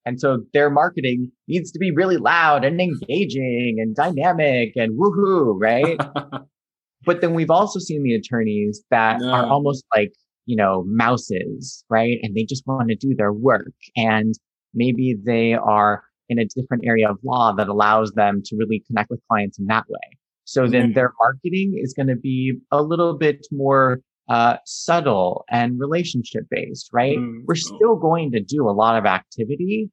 And 0.08 0.22
so 0.22 0.44
their 0.54 0.70
marketing 0.70 1.34
needs 1.50 1.70
to 1.74 1.80
be 1.80 1.92
really 1.92 2.16
loud 2.16 2.64
and 2.64 2.80
engaging 2.80 3.76
and 3.80 3.94
dynamic 3.94 4.72
and 4.78 4.98
woohoo, 4.98 5.56
right? 5.60 6.00
but 7.06 7.20
then 7.20 7.34
we've 7.34 7.52
also 7.52 7.78
seen 7.78 8.04
the 8.04 8.14
attorneys 8.14 8.82
that 8.90 9.20
no. 9.20 9.30
are 9.30 9.46
almost 9.46 9.84
like, 9.94 10.14
you 10.46 10.56
know, 10.56 10.86
mouses, 10.88 11.84
right? 11.90 12.20
And 12.24 12.38
they 12.38 12.46
just 12.46 12.66
want 12.66 12.88
to 12.88 12.96
do 12.96 13.16
their 13.16 13.34
work. 13.34 13.74
And 13.98 14.34
maybe 14.74 15.14
they 15.22 15.56
are 15.56 16.06
in 16.30 16.40
a 16.40 16.46
different 16.46 16.86
area 16.86 17.10
of 17.10 17.18
law 17.26 17.52
that 17.52 17.68
allows 17.68 18.14
them 18.14 18.42
to 18.46 18.56
really 18.56 18.82
connect 18.88 19.10
with 19.10 19.20
clients 19.30 19.60
in 19.60 19.66
that 19.66 19.84
way. 19.90 20.18
So 20.46 20.68
then 20.68 20.94
their 20.94 21.12
marketing 21.22 21.78
is 21.78 21.94
going 21.94 22.08
to 22.08 22.16
be 22.16 22.54
a 22.72 22.82
little 22.82 23.18
bit 23.18 23.46
more 23.52 24.00
uh, 24.30 24.58
subtle 24.66 25.44
and 25.50 25.78
relationship 25.78 26.44
based, 26.50 26.90
right? 26.94 27.18
Mm-hmm. 27.18 27.42
We're 27.46 27.56
still 27.56 27.98
going 27.98 28.32
to 28.32 28.42
do 28.42 28.70
a 28.70 28.72
lot 28.72 28.98
of 28.98 29.06
activity, 29.06 29.90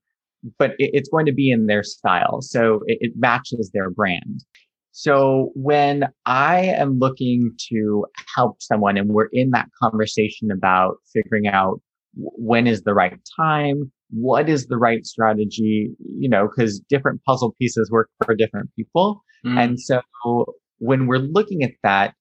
but 0.58 0.72
it, 0.78 0.90
it's 0.92 1.08
going 1.08 1.26
to 1.26 1.32
be 1.32 1.50
in 1.50 1.66
their 1.66 1.82
style. 1.82 2.40
So 2.40 2.80
it, 2.86 2.98
it 3.00 3.12
matches 3.16 3.70
their 3.72 3.90
brand. 3.90 4.44
So 4.92 5.50
when 5.54 6.04
I 6.24 6.66
am 6.66 6.98
looking 7.00 7.50
to 7.70 8.06
help 8.34 8.62
someone 8.62 8.96
and 8.96 9.10
we're 9.10 9.28
in 9.32 9.50
that 9.50 9.68
conversation 9.82 10.50
about 10.52 10.98
figuring 11.12 11.48
out 11.48 11.80
when 12.14 12.68
is 12.68 12.82
the 12.82 12.94
right 12.94 13.18
time, 13.36 13.90
what 14.10 14.48
is 14.48 14.68
the 14.68 14.76
right 14.76 15.04
strategy, 15.04 15.90
you 15.98 16.28
know, 16.28 16.46
because 16.46 16.78
different 16.88 17.22
puzzle 17.24 17.56
pieces 17.60 17.90
work 17.90 18.08
for 18.24 18.36
different 18.36 18.70
people. 18.76 19.24
Mm. 19.44 19.58
And 19.58 19.80
so 19.80 20.00
when 20.78 21.08
we're 21.08 21.18
looking 21.18 21.64
at 21.64 21.72
that, 21.82 22.14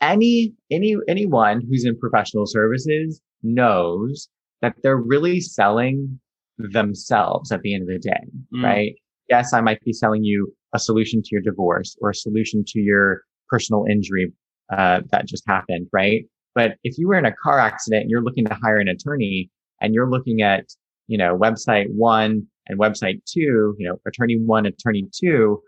any, 0.00 0.54
any, 0.70 0.96
anyone 1.08 1.60
who's 1.68 1.84
in 1.84 1.98
professional 1.98 2.46
services 2.46 3.20
knows 3.42 4.28
that 4.62 4.76
they're 4.82 4.96
really 4.96 5.40
selling 5.40 6.18
themselves 6.58 7.52
at 7.52 7.62
the 7.62 7.74
end 7.74 7.82
of 7.82 7.88
the 7.88 7.98
day, 7.98 8.20
mm. 8.54 8.62
right? 8.62 8.94
Yes, 9.28 9.52
I 9.52 9.60
might 9.60 9.80
be 9.82 9.92
selling 9.92 10.24
you 10.24 10.52
a 10.74 10.78
solution 10.78 11.22
to 11.22 11.28
your 11.32 11.42
divorce 11.42 11.96
or 12.00 12.10
a 12.10 12.14
solution 12.14 12.64
to 12.68 12.80
your 12.80 13.22
personal 13.48 13.84
injury 13.88 14.32
uh, 14.70 15.00
that 15.10 15.26
just 15.26 15.44
happened, 15.46 15.86
right? 15.92 16.24
But 16.54 16.76
if 16.82 16.98
you 16.98 17.08
were 17.08 17.18
in 17.18 17.24
a 17.24 17.34
car 17.42 17.58
accident 17.58 18.02
and 18.02 18.10
you're 18.10 18.22
looking 18.22 18.44
to 18.46 18.54
hire 18.54 18.78
an 18.78 18.88
attorney 18.88 19.50
and 19.80 19.94
you're 19.94 20.10
looking 20.10 20.42
at, 20.42 20.64
you 21.06 21.16
know, 21.16 21.36
website 21.36 21.86
one 21.90 22.46
and 22.66 22.78
website 22.78 23.20
two, 23.26 23.74
you 23.78 23.88
know, 23.88 24.00
attorney 24.06 24.38
one, 24.38 24.66
attorney 24.66 25.04
two, 25.12 25.62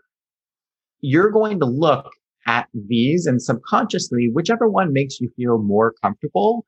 you're 0.99 1.31
going 1.31 1.59
to 1.59 1.65
look 1.65 2.11
at 2.47 2.67
these 2.87 3.25
and 3.25 3.41
subconsciously, 3.41 4.29
whichever 4.33 4.67
one 4.67 4.93
makes 4.93 5.19
you 5.19 5.29
feel 5.35 5.59
more 5.59 5.93
comfortable 6.01 6.65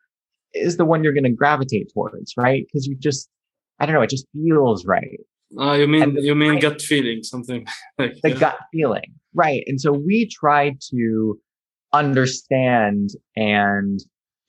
is 0.53 0.77
the 0.77 0.85
one 0.85 1.03
you're 1.03 1.13
going 1.13 1.23
to 1.23 1.31
gravitate 1.31 1.91
towards, 1.93 2.33
right? 2.37 2.65
Because 2.67 2.85
you 2.85 2.95
just, 2.95 3.29
I 3.79 3.85
don't 3.85 3.95
know, 3.95 4.01
it 4.01 4.09
just 4.09 4.27
feels 4.33 4.85
right. 4.85 5.19
Uh, 5.59 5.73
you 5.73 5.87
mean 5.87 6.15
you 6.17 6.33
mean 6.33 6.59
gut 6.59 6.81
feeling, 6.81 7.21
something 7.23 7.65
like 7.99 8.15
the 8.23 8.31
yeah. 8.31 8.39
gut 8.39 8.57
feeling, 8.71 9.13
right? 9.33 9.63
And 9.67 9.79
so 9.79 9.91
we 9.91 10.27
try 10.27 10.75
to 10.89 11.39
understand 11.93 13.11
and 13.35 13.99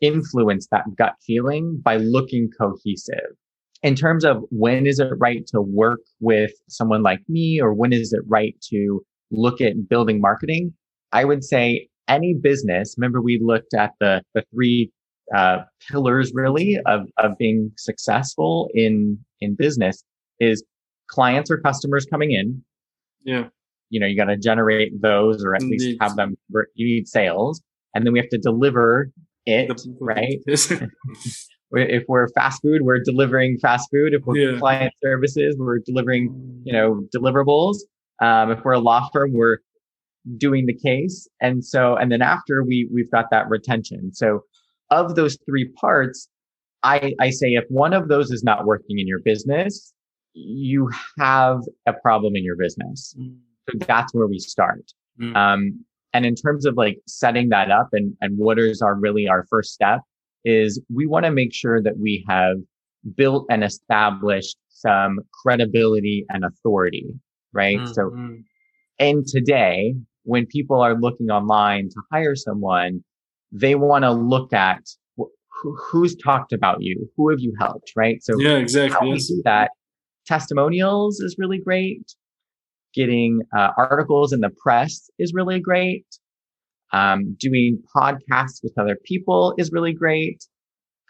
influence 0.01 0.67
that 0.71 0.85
gut 0.97 1.15
feeling 1.27 1.81
by 1.83 1.97
looking 1.97 2.49
cohesive. 2.59 3.37
In 3.83 3.95
terms 3.95 4.25
of 4.25 4.39
when 4.51 4.87
is 4.87 4.99
it 4.99 5.13
right 5.19 5.47
to 5.49 5.61
work 5.61 6.01
with 6.21 6.53
someone 6.69 7.03
like 7.03 7.21
me, 7.29 7.61
or 7.61 7.75
when 7.75 7.93
is 7.93 8.15
it 8.15 8.23
right 8.27 8.55
to 8.71 9.05
look 9.31 9.61
at 9.61 9.89
building 9.89 10.23
marketing? 10.23 10.73
I 11.13 11.25
would 11.27 11.45
say 11.45 11.89
any 12.09 12.35
business. 12.35 12.95
Remember, 12.97 13.21
we 13.21 13.41
looked 13.43 13.75
at 13.75 13.93
the 14.01 14.23
the 14.35 14.43
three 14.55 14.91
uh, 15.35 15.59
pillars 15.89 16.33
really 16.35 16.79
of 16.87 17.03
of 17.19 17.37
being 17.39 17.71
successful 17.77 18.69
in 18.75 19.19
in 19.41 19.55
business 19.55 20.05
is 20.41 20.65
clients 21.09 21.51
or 21.51 21.59
customers 21.59 22.07
coming 22.07 22.33
in. 22.33 22.63
Yeah. 23.25 23.49
You 23.91 24.01
know, 24.01 24.07
you 24.07 24.17
got 24.17 24.25
to 24.25 24.37
generate 24.37 25.01
those 25.01 25.45
or 25.45 25.55
at 25.55 25.63
Indeed. 25.63 25.81
least 25.81 25.99
have 26.01 26.17
them, 26.17 26.37
you 26.75 26.87
need 26.87 27.09
sales. 27.09 27.63
And 27.95 28.05
then 28.05 28.13
we 28.13 28.19
have 28.19 28.29
to 28.31 28.39
deliver 28.39 29.11
it, 29.47 29.81
right? 30.01 30.41
if 30.47 32.05
we're 32.09 32.29
fast 32.31 32.63
food, 32.63 32.83
we're 32.83 32.99
delivering 32.99 33.59
fast 33.59 33.89
food. 33.93 34.15
If 34.15 34.23
we're 34.25 34.37
yeah. 34.37 34.59
client 34.59 34.93
services, 35.03 35.57
we're 35.59 35.79
delivering, 35.79 36.63
you 36.65 36.73
know, 36.73 37.07
deliverables. 37.15 37.77
Um, 38.21 38.51
if 38.51 38.65
we're 38.65 38.73
a 38.73 38.81
law 38.81 39.09
firm, 39.13 39.33
we're 39.33 39.59
doing 40.39 40.67
the 40.67 40.75
case. 40.75 41.29
And 41.41 41.65
so, 41.65 41.97
and 41.97 42.11
then 42.11 42.23
after 42.23 42.65
we, 42.65 42.89
we've 42.93 43.11
got 43.11 43.27
that 43.31 43.49
retention. 43.49 44.13
So 44.13 44.41
of 44.95 45.15
those 45.15 45.39
three 45.47 45.69
parts, 45.81 46.29
I, 46.83 47.15
I 47.21 47.31
say 47.31 47.49
if 47.49 47.65
one 47.69 47.93
of 47.93 48.09
those 48.09 48.31
is 48.31 48.45
not 48.45 48.67
working 48.67 48.99
in 48.99 49.07
your 49.07 49.21
business, 49.21 49.93
you 50.35 50.91
have 51.19 51.61
a 51.87 51.93
problem 51.93 52.37
in 52.37 52.45
your 52.45 52.57
business. 52.57 53.15
Mm. 53.19 53.37
So 53.71 53.79
that's 53.87 54.13
where 54.13 54.27
we 54.27 54.39
start. 54.39 54.93
Mm. 55.21 55.37
Um, 55.37 55.85
and 56.13 56.27
in 56.27 56.35
terms 56.35 56.67
of 56.67 56.77
like 56.77 56.99
setting 57.07 57.49
that 57.49 57.71
up 57.71 57.89
and, 57.93 58.15
and 58.21 58.39
what 58.39 58.59
is 58.59 58.83
our 58.83 58.95
really 58.95 59.27
our 59.27 59.47
first 59.49 59.73
step 59.73 60.01
is 60.45 60.81
we 60.93 61.07
want 61.07 61.25
to 61.25 61.31
make 61.31 61.55
sure 61.55 61.83
that 61.83 61.99
we 61.99 62.25
have 62.29 62.59
built 63.17 63.47
and 63.51 63.65
established 63.65 64.57
some 64.69 65.21
credibility 65.43 66.25
and 66.29 66.45
authority, 66.45 67.07
right? 67.53 67.79
Mm-hmm. 67.79 67.93
So, 67.93 68.15
and 68.99 69.27
today, 69.27 69.95
when 70.25 70.47
people 70.47 70.81
are 70.81 70.95
looking 70.95 71.31
online 71.31 71.89
to 71.89 72.03
hire 72.13 72.37
someone, 72.37 73.03
they 73.55 73.75
want 73.75 74.03
to 74.03 74.11
look 74.11 74.53
at 74.53 74.81
who's 75.63 76.15
talked 76.17 76.53
about 76.53 76.79
you, 76.81 77.09
who 77.17 77.31
have 77.31 77.39
you 77.41 77.55
helped, 77.59 77.93
right? 77.97 78.23
So, 78.23 78.39
yeah, 78.39 78.57
exactly. 78.57 79.09
How 79.09 79.11
we 79.11 79.19
do 79.19 79.41
that 79.45 79.71
testimonials 80.27 81.21
is 81.21 81.37
really 81.39 81.59
great. 81.59 82.15
Getting 82.95 83.41
uh, 83.57 83.71
articles 83.77 84.33
in 84.33 84.41
the 84.41 84.51
press 84.51 85.11
is 85.19 85.33
really 85.35 85.61
great. 85.61 86.07
Um, 86.93 87.37
doing 87.41 87.83
podcasts 87.97 88.63
with 88.63 88.73
other 88.79 88.97
people 89.05 89.55
is 89.59 89.71
really 89.73 89.95
great. 89.95 90.45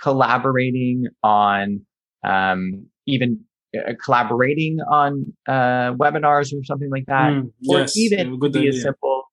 Collaborating 0.00 1.06
on 1.22 1.84
um, 2.24 2.86
even 3.06 3.40
uh, 3.76 3.92
collaborating 4.02 4.78
on 4.90 5.32
uh, 5.46 5.92
webinars 5.94 6.52
or 6.54 6.64
something 6.64 6.90
like 6.90 7.04
that, 7.06 7.32
mm, 7.32 7.50
or 7.68 7.80
yes, 7.80 7.96
even 7.96 8.38
be 8.38 8.46
idea. 8.46 8.68
as 8.70 8.82
simple, 8.82 9.24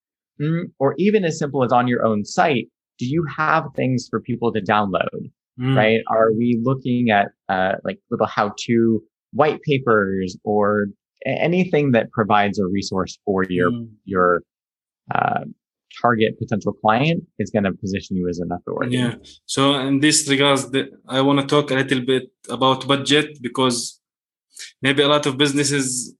mm, 0.42 0.64
or 0.78 0.94
even 0.98 1.24
as 1.24 1.40
simple 1.40 1.64
as 1.64 1.72
on 1.72 1.88
your 1.88 2.06
own 2.06 2.26
site. 2.26 2.68
Do 3.02 3.06
you 3.16 3.24
have 3.44 3.64
things 3.76 4.08
for 4.10 4.20
people 4.30 4.50
to 4.54 4.62
download? 4.74 5.22
Mm. 5.60 5.76
Right? 5.76 6.02
Are 6.08 6.30
we 6.40 6.48
looking 6.70 7.10
at 7.20 7.28
uh, 7.50 7.74
like 7.88 8.00
little 8.12 8.32
how-to 8.38 9.04
white 9.32 9.62
papers 9.64 10.38
or 10.44 10.88
anything 11.26 11.86
that 11.96 12.06
provides 12.12 12.58
a 12.60 12.68
resource 12.78 13.14
for 13.26 13.44
your 13.58 13.72
mm. 13.72 13.90
your 14.06 14.30
uh, 15.14 15.44
target 16.02 16.32
potential 16.40 16.74
client 16.74 17.24
is 17.40 17.50
going 17.52 17.66
to 17.70 17.74
position 17.74 18.16
you 18.16 18.28
as 18.30 18.40
an 18.40 18.50
authority. 18.58 18.98
Yeah. 18.98 19.16
So 19.46 19.76
in 19.88 20.00
this 20.00 20.28
regards, 20.34 20.70
the, 20.74 20.90
I 21.08 21.20
want 21.22 21.38
to 21.42 21.46
talk 21.46 21.72
a 21.72 21.76
little 21.76 22.06
bit 22.14 22.26
about 22.50 22.88
budget 22.88 23.42
because 23.42 24.00
maybe 24.82 25.02
a 25.04 25.08
lot 25.08 25.26
of 25.26 25.38
businesses 25.38 26.16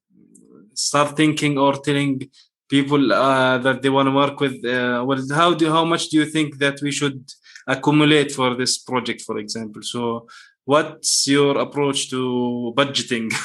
start 0.74 1.16
thinking 1.16 1.58
or 1.58 1.74
telling 1.74 2.30
people 2.76 3.14
uh, 3.14 3.58
that 3.66 3.82
they 3.82 3.92
want 3.98 4.08
to 4.08 4.16
work 4.24 4.40
with. 4.40 4.56
Uh, 4.66 5.04
well, 5.08 5.22
how 5.42 5.54
do 5.54 5.66
how 5.78 5.86
much 5.86 6.04
do 6.10 6.18
you 6.18 6.26
think 6.26 6.58
that 6.64 6.78
we 6.82 6.92
should 6.92 7.20
accumulate 7.68 8.32
for 8.32 8.56
this 8.56 8.74
project, 8.80 9.22
for 9.22 9.38
example? 9.38 9.82
So 9.84 10.28
What's 10.66 11.28
your 11.28 11.58
approach 11.58 12.10
to 12.12 12.74
budgeting? 12.78 13.34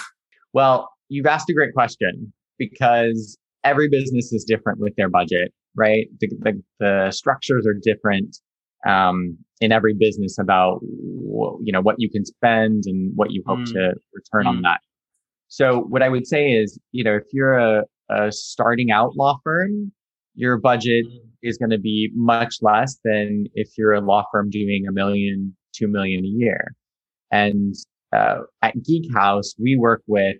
Well, 0.52 0.88
you've 1.10 1.26
asked 1.26 1.50
a 1.50 1.52
great 1.52 1.74
question 1.74 2.32
because 2.56 3.36
every 3.62 3.90
business 3.90 4.32
is 4.32 4.42
different 4.42 4.78
with 4.78 4.96
their 4.96 5.10
budget, 5.10 5.52
right? 5.74 6.06
The, 6.18 6.28
the, 6.28 6.62
the 6.80 7.10
structures 7.10 7.66
are 7.66 7.74
different 7.74 8.38
um, 8.88 9.36
in 9.60 9.70
every 9.70 9.92
business 9.92 10.38
about 10.38 10.78
you 10.82 11.72
know 11.72 11.82
what 11.82 11.96
you 11.98 12.08
can 12.08 12.24
spend 12.24 12.84
and 12.86 13.12
what 13.16 13.32
you 13.32 13.42
hope 13.46 13.58
mm. 13.58 13.72
to 13.74 13.94
return 14.14 14.44
mm. 14.44 14.48
on 14.48 14.62
that. 14.62 14.80
So 15.48 15.80
what 15.80 16.02
I 16.02 16.08
would 16.08 16.26
say 16.26 16.52
is, 16.52 16.78
you 16.90 17.04
know, 17.04 17.16
if 17.16 17.24
you're 17.34 17.58
a, 17.58 17.84
a 18.10 18.30
starting 18.30 18.90
out 18.90 19.16
law 19.16 19.38
firm, 19.42 19.92
your 20.34 20.58
budget 20.58 21.06
mm. 21.06 21.18
is 21.42 21.58
going 21.58 21.70
to 21.70 21.78
be 21.78 22.10
much 22.14 22.56
less 22.60 22.98
than 23.04 23.46
if 23.54 23.70
you're 23.76 23.94
a 23.94 24.00
law 24.00 24.24
firm 24.30 24.50
doing 24.50 24.86
a 24.88 24.92
million, 24.92 25.56
two 25.74 25.88
million 25.88 26.24
a 26.24 26.28
year. 26.28 26.74
And 27.30 27.74
uh, 28.12 28.42
at 28.62 28.74
Geek 28.84 29.12
Haus, 29.12 29.54
we 29.58 29.76
work 29.76 30.02
with 30.06 30.36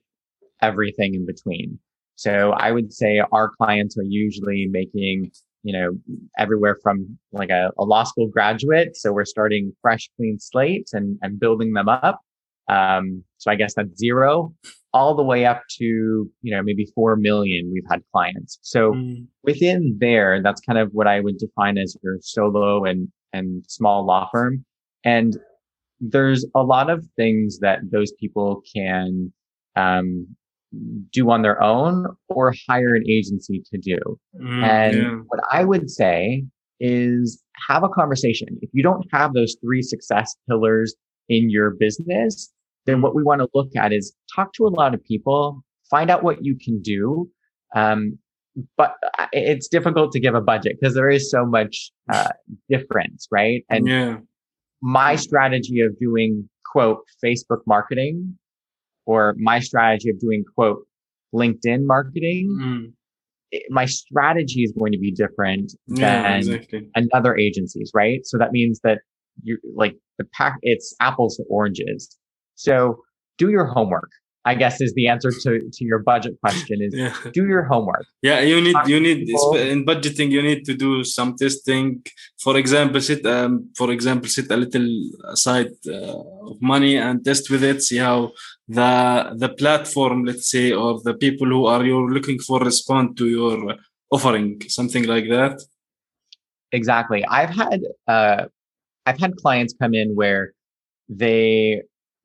everything 0.62 1.14
in 1.14 1.26
between. 1.26 1.78
So 2.14 2.52
I 2.52 2.72
would 2.72 2.92
say 2.92 3.20
our 3.32 3.50
clients 3.50 3.98
are 3.98 4.04
usually 4.04 4.66
making, 4.70 5.30
you 5.62 5.72
know, 5.72 5.90
everywhere 6.38 6.78
from 6.82 7.18
like 7.32 7.50
a, 7.50 7.70
a, 7.78 7.84
law 7.84 8.04
school 8.04 8.28
graduate. 8.28 8.96
So 8.96 9.12
we're 9.12 9.26
starting 9.26 9.74
fresh, 9.82 10.08
clean 10.16 10.38
slates 10.38 10.94
and, 10.94 11.18
and 11.20 11.38
building 11.38 11.74
them 11.74 11.88
up. 11.88 12.20
Um, 12.68 13.22
so 13.36 13.50
I 13.50 13.54
guess 13.54 13.74
that's 13.74 13.98
zero 13.98 14.54
all 14.96 15.14
the 15.14 15.22
way 15.22 15.44
up 15.44 15.62
to, 15.68 15.84
you 15.84 16.56
know, 16.56 16.62
maybe 16.62 16.90
4 16.94 17.16
million 17.16 17.70
we've 17.70 17.84
had 17.90 18.00
clients. 18.12 18.58
So 18.62 18.92
mm. 18.92 19.26
within 19.42 19.98
there, 20.00 20.42
that's 20.42 20.62
kind 20.62 20.78
of 20.78 20.88
what 20.92 21.06
I 21.06 21.20
would 21.20 21.36
define 21.36 21.76
as 21.76 21.94
your 22.02 22.16
solo 22.22 22.84
and, 22.84 23.08
and 23.34 23.62
small 23.68 24.06
law 24.06 24.28
firm. 24.32 24.64
And 25.04 25.36
there's 26.00 26.46
a 26.54 26.62
lot 26.62 26.88
of 26.88 27.06
things 27.14 27.58
that 27.58 27.80
those 27.92 28.10
people 28.18 28.62
can, 28.74 29.32
um, 29.76 30.26
do 31.12 31.30
on 31.30 31.42
their 31.42 31.62
own 31.62 32.06
or 32.28 32.54
hire 32.66 32.94
an 32.94 33.04
agency 33.08 33.62
to 33.70 33.78
do. 33.78 33.98
Mm, 34.42 34.62
and 34.64 34.96
yeah. 34.96 35.10
what 35.26 35.40
I 35.52 35.64
would 35.64 35.90
say 35.90 36.44
is 36.80 37.42
have 37.68 37.82
a 37.84 37.88
conversation. 37.88 38.48
If 38.62 38.70
you 38.72 38.82
don't 38.82 39.06
have 39.12 39.34
those 39.34 39.56
three 39.62 39.82
success 39.82 40.34
pillars 40.48 40.94
in 41.28 41.50
your 41.50 41.70
business, 41.78 42.52
then 42.86 43.02
what 43.02 43.14
we 43.14 43.22
want 43.22 43.40
to 43.40 43.48
look 43.54 43.74
at 43.76 43.92
is 43.92 44.14
talk 44.34 44.52
to 44.54 44.66
a 44.66 44.68
lot 44.68 44.94
of 44.94 45.04
people, 45.04 45.62
find 45.90 46.10
out 46.10 46.22
what 46.22 46.44
you 46.44 46.56
can 46.62 46.80
do. 46.80 47.28
Um, 47.74 48.18
but 48.76 48.94
it's 49.32 49.68
difficult 49.68 50.12
to 50.12 50.20
give 50.20 50.34
a 50.34 50.40
budget 50.40 50.76
because 50.80 50.94
there 50.94 51.10
is 51.10 51.30
so 51.30 51.44
much 51.44 51.90
uh, 52.12 52.30
difference, 52.70 53.28
right? 53.30 53.64
And 53.68 53.86
yeah. 53.86 54.16
my 54.80 55.16
strategy 55.16 55.80
of 55.80 55.98
doing 55.98 56.48
quote 56.64 57.00
Facebook 57.22 57.60
marketing 57.66 58.38
or 59.04 59.34
my 59.38 59.60
strategy 59.60 60.08
of 60.08 60.18
doing 60.18 60.44
quote 60.54 60.86
LinkedIn 61.34 61.80
marketing, 61.82 62.48
mm. 62.60 62.92
it, 63.50 63.64
my 63.68 63.84
strategy 63.84 64.62
is 64.62 64.72
going 64.78 64.92
to 64.92 64.98
be 64.98 65.12
different 65.12 65.72
yeah, 65.86 66.22
than 66.22 66.38
exactly. 66.38 66.88
another 66.94 67.36
agencies, 67.36 67.90
right? 67.94 68.20
So 68.24 68.38
that 68.38 68.52
means 68.52 68.80
that 68.84 69.00
you 69.42 69.58
like 69.74 69.96
the 70.18 70.24
pack, 70.32 70.56
it's 70.62 70.94
apples 71.00 71.36
to 71.36 71.44
oranges. 71.50 72.16
So 72.56 73.02
do 73.38 73.50
your 73.50 73.66
homework. 73.66 74.10
I 74.46 74.54
guess 74.54 74.80
is 74.80 74.94
the 74.94 75.08
answer 75.08 75.32
to, 75.42 75.50
to 75.72 75.84
your 75.84 75.98
budget 75.98 76.34
question 76.40 76.80
is 76.80 76.94
yeah. 76.94 77.12
do 77.32 77.46
your 77.48 77.64
homework. 77.64 78.06
Yeah, 78.22 78.38
you 78.40 78.60
need 78.60 78.76
you 78.86 79.00
need 79.00 79.28
in 79.72 79.84
budgeting 79.84 80.30
you 80.30 80.40
need 80.40 80.64
to 80.66 80.74
do 80.74 81.02
some 81.02 81.34
testing. 81.34 82.04
For 82.38 82.56
example, 82.56 83.00
sit 83.00 83.26
um, 83.26 83.70
for 83.76 83.90
example 83.90 84.28
sit 84.28 84.48
a 84.52 84.56
little 84.56 84.88
aside 85.24 85.72
uh, 85.88 86.50
of 86.50 86.62
money 86.62 86.96
and 86.96 87.24
test 87.24 87.50
with 87.50 87.64
it. 87.64 87.82
See 87.82 87.96
how 87.96 88.30
the 88.68 89.34
the 89.36 89.48
platform, 89.48 90.24
let's 90.24 90.48
say, 90.48 90.72
or 90.72 91.00
the 91.02 91.14
people 91.14 91.48
who 91.48 91.66
are 91.66 91.84
you're 91.84 92.10
looking 92.16 92.38
for 92.38 92.60
respond 92.60 93.16
to 93.18 93.26
your 93.28 93.74
offering, 94.12 94.62
something 94.68 95.04
like 95.06 95.28
that. 95.28 95.60
Exactly. 96.70 97.24
I've 97.24 97.50
had 97.50 97.80
uh, 98.06 98.44
I've 99.06 99.18
had 99.18 99.34
clients 99.36 99.74
come 99.80 99.94
in 99.94 100.14
where 100.14 100.52
they 101.08 101.82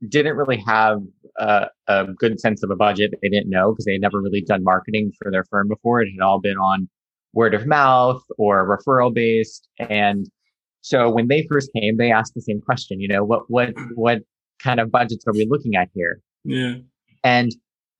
didn't 0.07 0.35
really 0.35 0.61
have 0.65 0.99
a, 1.37 1.67
a, 1.87 2.05
good 2.17 2.39
sense 2.39 2.63
of 2.63 2.71
a 2.71 2.75
budget. 2.75 3.13
They 3.21 3.29
didn't 3.29 3.49
know 3.49 3.71
because 3.71 3.85
they 3.85 3.93
had 3.93 4.01
never 4.01 4.21
really 4.21 4.41
done 4.41 4.63
marketing 4.63 5.11
for 5.21 5.31
their 5.31 5.43
firm 5.45 5.67
before. 5.67 6.01
It 6.01 6.09
had 6.11 6.23
all 6.23 6.39
been 6.39 6.57
on 6.57 6.89
word 7.33 7.53
of 7.53 7.65
mouth 7.65 8.21
or 8.37 8.67
referral 8.67 9.13
based. 9.13 9.67
And 9.79 10.29
so 10.81 11.09
when 11.09 11.27
they 11.27 11.47
first 11.49 11.71
came, 11.75 11.97
they 11.97 12.11
asked 12.11 12.33
the 12.33 12.41
same 12.41 12.61
question, 12.61 12.99
you 12.99 13.07
know, 13.07 13.23
what, 13.23 13.43
what, 13.47 13.69
what 13.95 14.19
kind 14.61 14.79
of 14.79 14.91
budgets 14.91 15.25
are 15.27 15.33
we 15.33 15.47
looking 15.49 15.75
at 15.75 15.89
here? 15.93 16.19
Yeah. 16.43 16.75
And, 17.23 17.51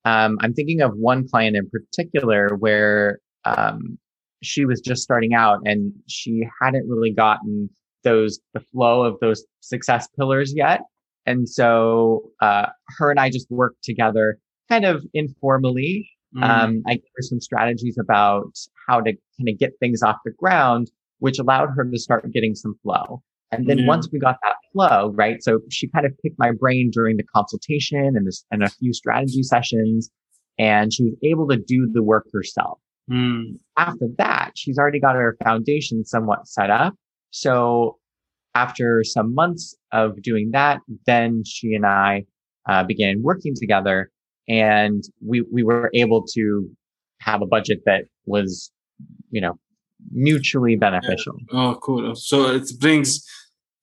um, 0.04 0.36
I'm 0.40 0.52
thinking 0.52 0.80
of 0.80 0.96
one 0.96 1.28
client 1.28 1.56
in 1.56 1.70
particular 1.70 2.56
where, 2.56 3.20
um, 3.44 3.98
she 4.42 4.64
was 4.64 4.80
just 4.80 5.02
starting 5.02 5.34
out 5.34 5.60
and 5.64 5.92
she 6.08 6.44
hadn't 6.60 6.88
really 6.88 7.12
gotten 7.12 7.70
those, 8.02 8.40
the 8.52 8.60
flow 8.72 9.04
of 9.04 9.20
those 9.20 9.44
success 9.60 10.08
pillars 10.18 10.52
yet. 10.56 10.80
And 11.26 11.48
so 11.48 12.30
uh, 12.40 12.66
her 12.98 13.10
and 13.10 13.20
I 13.20 13.30
just 13.30 13.50
worked 13.50 13.82
together 13.84 14.38
kind 14.68 14.84
of 14.84 15.04
informally. 15.14 16.08
Mm. 16.36 16.42
Um, 16.42 16.82
I 16.86 16.94
gave 16.94 17.10
her 17.16 17.22
some 17.22 17.40
strategies 17.40 17.98
about 17.98 18.52
how 18.88 19.00
to 19.00 19.12
kind 19.12 19.48
of 19.48 19.58
get 19.58 19.72
things 19.80 20.02
off 20.02 20.16
the 20.24 20.32
ground, 20.32 20.90
which 21.18 21.38
allowed 21.38 21.68
her 21.76 21.84
to 21.84 21.98
start 21.98 22.30
getting 22.32 22.54
some 22.54 22.74
flow. 22.82 23.22
And 23.52 23.66
then 23.68 23.86
once 23.86 24.08
we 24.10 24.18
got 24.18 24.38
that 24.42 24.56
flow, 24.72 25.12
right? 25.14 25.42
So 25.42 25.60
she 25.70 25.86
kind 25.88 26.06
of 26.06 26.12
picked 26.22 26.38
my 26.38 26.52
brain 26.52 26.90
during 26.90 27.18
the 27.18 27.22
consultation 27.22 28.16
and 28.16 28.26
this 28.26 28.46
and 28.50 28.62
a 28.62 28.70
few 28.70 28.94
strategy 28.94 29.42
sessions, 29.42 30.10
and 30.58 30.90
she 30.90 31.04
was 31.04 31.14
able 31.22 31.46
to 31.48 31.58
do 31.58 31.86
the 31.92 32.02
work 32.02 32.26
herself. 32.32 32.78
Mm. 33.10 33.58
After 33.76 34.06
that, 34.16 34.52
she's 34.56 34.78
already 34.78 35.00
got 35.00 35.16
her 35.16 35.36
foundation 35.44 36.02
somewhat 36.06 36.48
set 36.48 36.70
up. 36.70 36.94
So 37.30 37.98
after 38.54 39.02
some 39.04 39.34
months 39.34 39.74
of 39.92 40.20
doing 40.22 40.50
that, 40.52 40.80
then 41.06 41.42
she 41.44 41.74
and 41.74 41.86
I 41.86 42.24
uh, 42.68 42.84
began 42.84 43.22
working 43.22 43.54
together 43.54 44.10
and 44.48 45.02
we, 45.24 45.42
we 45.52 45.62
were 45.62 45.90
able 45.94 46.24
to 46.34 46.68
have 47.20 47.42
a 47.42 47.46
budget 47.46 47.82
that 47.86 48.04
was, 48.26 48.70
you 49.30 49.40
know, 49.40 49.58
mutually 50.10 50.76
beneficial. 50.76 51.36
Yeah. 51.52 51.60
Oh, 51.60 51.74
cool. 51.76 52.14
So 52.14 52.50
it 52.50 52.68
brings 52.80 53.24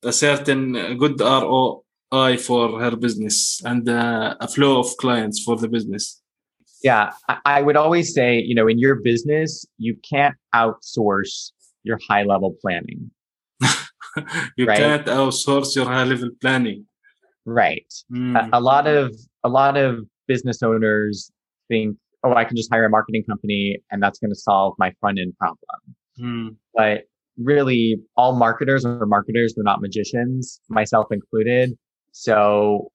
a 0.02 0.12
certain 0.12 0.96
good 0.98 1.20
ROI 1.20 2.36
for 2.38 2.80
her 2.80 2.96
business 2.96 3.60
and 3.64 3.88
uh, 3.88 4.36
a 4.40 4.48
flow 4.48 4.80
of 4.80 4.96
clients 4.98 5.42
for 5.42 5.56
the 5.56 5.68
business. 5.68 6.20
Yeah. 6.82 7.12
I 7.44 7.62
would 7.62 7.76
always 7.76 8.14
say, 8.14 8.38
you 8.38 8.54
know, 8.54 8.66
in 8.66 8.78
your 8.78 8.96
business, 8.96 9.66
you 9.78 9.96
can't 10.08 10.36
outsource 10.54 11.50
your 11.82 11.98
high 12.08 12.22
level 12.22 12.54
planning 12.60 13.10
you 14.56 14.66
right? 14.66 14.78
can't 14.78 15.06
outsource 15.06 15.74
your 15.74 15.86
high 15.86 16.04
level 16.04 16.30
planning. 16.40 16.86
Right. 17.44 17.92
Mm. 18.12 18.36
A, 18.52 18.58
a, 18.58 18.60
lot 18.60 18.86
of 18.86 19.14
a 19.44 19.48
lot 19.48 19.76
of 19.76 20.04
business 20.28 20.62
owners 20.62 21.30
think, 21.68 21.96
oh, 22.24 22.34
I 22.34 22.44
can 22.44 22.56
just 22.56 22.70
hire 22.70 22.84
a 22.84 22.90
marketing 22.90 23.24
company 23.28 23.78
and 23.90 24.02
that's 24.02 24.18
going 24.18 24.30
to 24.30 24.38
solve 24.38 24.74
my 24.78 24.92
front 25.00 25.18
end 25.18 25.34
problem. 25.38 25.58
Mm. 26.18 26.56
But 26.74 27.04
really, 27.38 27.96
all 28.16 28.36
marketers 28.36 28.84
are 28.84 29.06
marketers. 29.06 29.54
They're 29.54 29.64
not 29.64 29.80
magicians, 29.80 30.60
myself 30.68 31.06
included. 31.10 31.76
So 32.12 32.90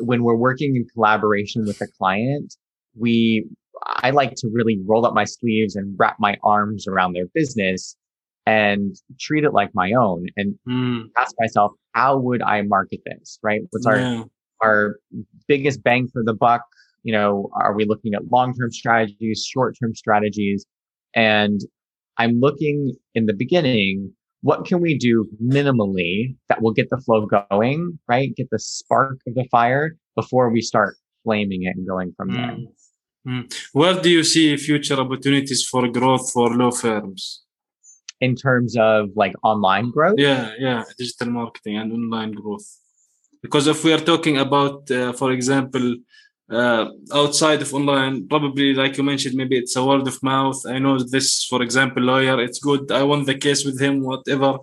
when 0.00 0.22
we're 0.22 0.36
working 0.36 0.76
in 0.76 0.86
collaboration 0.92 1.64
with 1.64 1.80
a 1.80 1.86
client, 1.98 2.54
we 2.98 3.46
I 3.84 4.10
like 4.10 4.34
to 4.36 4.48
really 4.52 4.80
roll 4.86 5.06
up 5.06 5.14
my 5.14 5.24
sleeves 5.24 5.76
and 5.76 5.94
wrap 5.98 6.16
my 6.18 6.36
arms 6.42 6.86
around 6.86 7.12
their 7.12 7.26
business 7.34 7.96
and 8.46 8.94
treat 9.18 9.44
it 9.44 9.52
like 9.52 9.70
my 9.74 9.92
own 9.92 10.26
and 10.36 10.54
mm. 10.68 11.02
ask 11.18 11.34
myself, 11.38 11.72
how 11.92 12.16
would 12.16 12.42
I 12.42 12.62
market 12.62 13.00
this? 13.04 13.38
Right? 13.42 13.60
What's 13.70 13.86
yeah. 13.86 14.22
our 14.22 14.24
our 14.62 14.96
biggest 15.48 15.82
bang 15.82 16.08
for 16.12 16.22
the 16.24 16.34
buck? 16.34 16.62
You 17.02 17.12
know, 17.12 17.50
are 17.60 17.74
we 17.74 17.84
looking 17.84 18.14
at 18.14 18.22
long-term 18.32 18.72
strategies, 18.72 19.44
short-term 19.48 19.94
strategies? 19.94 20.64
And 21.14 21.60
I'm 22.18 22.40
looking 22.40 22.94
in 23.14 23.26
the 23.26 23.34
beginning, 23.34 24.12
what 24.40 24.64
can 24.64 24.80
we 24.80 24.96
do 24.96 25.26
minimally 25.42 26.36
that 26.48 26.62
will 26.62 26.72
get 26.72 26.88
the 26.90 26.98
flow 26.98 27.26
going, 27.26 27.98
right? 28.08 28.34
Get 28.36 28.48
the 28.50 28.58
spark 28.58 29.18
of 29.26 29.34
the 29.34 29.46
fire 29.50 29.96
before 30.14 30.50
we 30.50 30.62
start 30.62 30.96
flaming 31.24 31.64
it 31.64 31.76
and 31.76 31.86
going 31.86 32.12
from 32.16 32.30
mm. 32.30 32.34
there. 32.34 32.56
Mm. 33.28 33.54
Where 33.72 34.00
do 34.00 34.08
you 34.08 34.24
see 34.24 34.56
future 34.56 34.94
opportunities 34.94 35.66
for 35.70 35.88
growth 35.88 36.32
for 36.32 36.48
law 36.50 36.70
firms? 36.70 37.42
In 38.20 38.34
terms 38.34 38.76
of 38.76 39.10
like 39.14 39.34
online 39.42 39.90
growth? 39.90 40.18
Yeah, 40.18 40.52
yeah, 40.58 40.84
digital 40.98 41.30
marketing 41.30 41.76
and 41.78 41.92
online 41.92 42.32
growth. 42.32 42.66
Because 43.42 43.66
if 43.66 43.84
we 43.84 43.92
are 43.92 44.00
talking 44.00 44.38
about, 44.38 44.90
uh, 44.90 45.12
for 45.12 45.32
example, 45.32 45.96
uh, 46.50 46.86
outside 47.12 47.60
of 47.62 47.74
online, 47.74 48.28
probably 48.28 48.72
like 48.74 48.96
you 48.96 49.04
mentioned, 49.04 49.34
maybe 49.34 49.58
it's 49.58 49.76
a 49.76 49.84
word 49.84 50.06
of 50.06 50.22
mouth. 50.22 50.60
I 50.66 50.78
know 50.78 50.98
this, 50.98 51.44
for 51.44 51.62
example, 51.62 52.02
lawyer, 52.02 52.40
it's 52.40 52.58
good. 52.58 52.90
I 52.90 53.02
won 53.02 53.24
the 53.24 53.34
case 53.34 53.64
with 53.64 53.80
him, 53.80 54.02
whatever. 54.02 54.58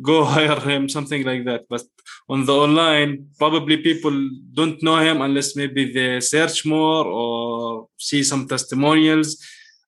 Go 0.00 0.24
hire 0.36 0.60
him, 0.60 0.88
something 0.88 1.24
like 1.24 1.44
that. 1.44 1.64
But 1.68 1.82
on 2.28 2.46
the 2.46 2.54
online, 2.54 3.28
probably 3.38 3.78
people 3.78 4.30
don't 4.52 4.82
know 4.82 4.98
him 4.98 5.20
unless 5.22 5.56
maybe 5.56 5.92
they 5.92 6.20
search 6.20 6.64
more 6.64 7.04
or 7.04 7.88
see 7.98 8.22
some 8.22 8.46
testimonials 8.46 9.42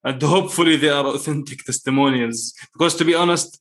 and 0.04 0.20
hopefully 0.22 0.76
they 0.76 0.88
are 0.88 1.06
authentic 1.06 1.64
testimonials. 1.64 2.52
Because 2.72 2.94
to 2.96 3.04
be 3.04 3.14
honest 3.14 3.60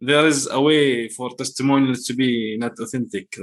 there 0.00 0.26
is 0.26 0.48
a 0.50 0.60
way 0.60 1.08
for 1.08 1.30
testimonials 1.36 2.04
to 2.04 2.14
be 2.14 2.56
not 2.58 2.72
authentic. 2.80 3.36